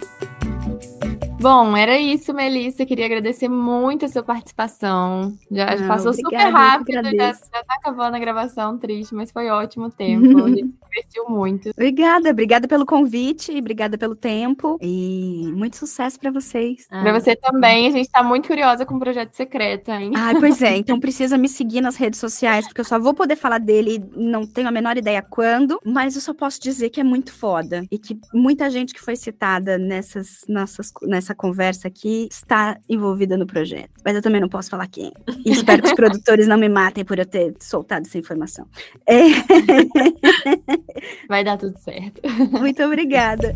Bom, 1.39 1.75
era 1.75 1.99
isso, 1.99 2.33
Melissa. 2.33 2.85
Queria 2.85 3.05
agradecer 3.05 3.49
muito 3.49 4.05
a 4.05 4.07
sua 4.07 4.23
participação. 4.23 5.37
Já 5.51 5.73
Ah, 5.73 5.87
passou 5.87 6.11
obrigada, 6.11 6.45
super 6.45 6.53
rápido, 6.53 7.03
já, 7.17 7.31
já 7.33 7.63
tá 7.63 7.75
acabando 7.75 8.15
a 8.15 8.19
gravação, 8.19 8.77
triste, 8.77 9.13
mas 9.13 9.31
foi 9.31 9.49
ótimo 9.49 9.87
o 9.87 9.91
tempo. 9.91 10.25
Divertiu 10.95 11.25
muito. 11.27 11.71
Obrigada, 11.71 12.29
obrigada 12.29 12.67
pelo 12.67 12.86
convite, 12.86 13.51
obrigada 13.51 13.97
pelo 13.97 14.15
tempo 14.15 14.77
e 14.81 15.51
muito 15.53 15.75
sucesso 15.75 16.17
para 16.17 16.31
vocês. 16.31 16.88
Pra 16.88 17.12
você 17.12 17.36
também, 17.36 17.88
a 17.88 17.91
gente 17.91 18.10
tá 18.10 18.23
muito 18.23 18.47
curiosa 18.47 18.86
com 18.86 18.95
o 18.95 18.99
projeto 18.99 19.34
secreto, 19.34 19.91
hein? 19.91 20.12
Ai, 20.15 20.39
pois 20.39 20.62
é, 20.62 20.75
então 20.77 20.97
precisa 20.97 21.38
me 21.38 21.49
seguir 21.49 21.81
nas 21.81 21.97
redes 21.97 22.19
sociais, 22.19 22.65
porque 22.65 22.79
eu 22.79 22.86
só 22.86 22.97
vou 22.97 23.13
poder 23.13 23.36
falar 23.36 23.58
dele, 23.58 24.01
não 24.15 24.47
tenho 24.47 24.69
a 24.69 24.71
menor 24.71 24.95
ideia 24.95 25.21
quando, 25.21 25.79
mas 25.86 26.15
eu 26.15 26.21
só 26.21 26.34
posso 26.34 26.62
dizer 26.62 26.89
que 26.89 27.01
é 27.01 27.03
muito 27.03 27.34
foda 27.34 27.84
e 27.91 27.99
que 27.99 28.17
muita 28.34 28.69
gente 28.69 28.93
que 28.93 29.01
foi 29.01 29.17
citada 29.17 29.77
nessas 29.77 30.45
nossas 30.47 30.93
nessa 31.03 31.36
conversa 31.36 31.89
aqui 31.89 32.27
está 32.31 32.77
envolvida 32.88 33.36
no 33.38 33.45
projeto. 33.45 33.89
Mas 34.03 34.15
eu 34.15 34.21
também 34.21 34.39
não 34.39 34.49
posso 34.49 34.69
falar 34.69 34.88
quem. 34.88 35.12
E 35.45 35.51
espero 35.51 35.81
que 35.81 35.89
os 35.89 35.93
produtores 35.95 36.47
não 36.47 36.58
me 36.58 36.69
matem 36.69 37.03
por 37.03 37.19
eu 37.19 37.25
ter 37.25 37.53
soltado 37.60 38.05
essa 38.05 38.17
informação. 38.17 38.65
É, 39.05 39.25
Vai 41.28 41.43
dar 41.43 41.58
tudo 41.58 41.78
certo. 41.80 42.21
Muito 42.52 42.84
obrigada. 42.84 43.56